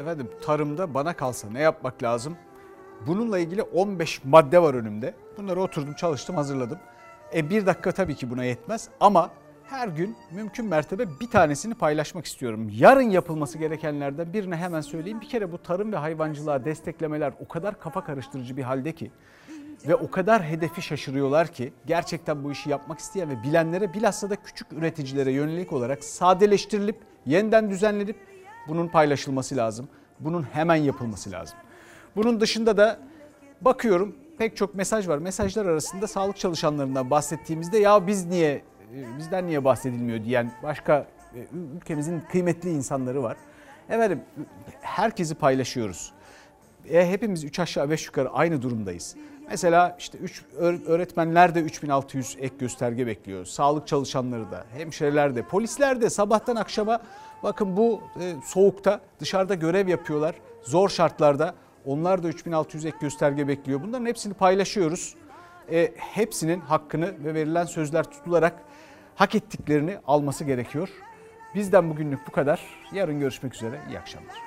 [0.00, 2.36] Efendim tarımda bana kalsa ne yapmak lazım?
[3.06, 5.14] Bununla ilgili 15 madde var önümde.
[5.38, 6.78] Bunları oturdum çalıştım hazırladım.
[7.34, 9.30] E bir dakika tabii ki buna yetmez ama
[9.68, 12.70] her gün mümkün mertebe bir tanesini paylaşmak istiyorum.
[12.72, 15.20] Yarın yapılması gerekenlerden birine hemen söyleyeyim.
[15.20, 19.10] Bir kere bu tarım ve hayvancılığa desteklemeler o kadar kafa karıştırıcı bir halde ki
[19.88, 24.36] ve o kadar hedefi şaşırıyorlar ki gerçekten bu işi yapmak isteyen ve bilenlere bilhassa da
[24.36, 26.96] küçük üreticilere yönelik olarak sadeleştirilip
[27.26, 28.16] yeniden düzenlenip
[28.68, 29.88] bunun paylaşılması lazım.
[30.20, 31.58] Bunun hemen yapılması lazım.
[32.16, 32.98] Bunun dışında da
[33.60, 35.18] bakıyorum pek çok mesaj var.
[35.18, 38.62] Mesajlar arasında sağlık çalışanlarından bahsettiğimizde ya biz niye
[39.18, 41.06] bizden niye bahsedilmiyor diyen başka
[41.76, 43.36] ülkemizin kıymetli insanları var.
[43.88, 44.20] Efendim
[44.80, 46.12] herkesi paylaşıyoruz.
[46.90, 49.16] E, hepimiz 3 aşağı 5 yukarı aynı durumdayız.
[49.50, 50.44] Mesela işte üç,
[50.86, 53.44] öğretmenler de 3600 ek gösterge bekliyor.
[53.44, 57.00] Sağlık çalışanları da, hemşireler de, polisler de sabahtan akşama
[57.42, 60.34] bakın bu e, soğukta dışarıda görev yapıyorlar.
[60.62, 63.82] Zor şartlarda onlar da 3600 ek gösterge bekliyor.
[63.82, 65.14] Bunların hepsini paylaşıyoruz.
[65.72, 68.62] E, hepsinin hakkını ve verilen sözler tutularak
[69.14, 70.88] hak ettiklerini alması gerekiyor.
[71.54, 72.60] Bizden bugünlük bu kadar.
[72.92, 73.80] Yarın görüşmek üzere.
[73.88, 74.45] İyi akşamlar.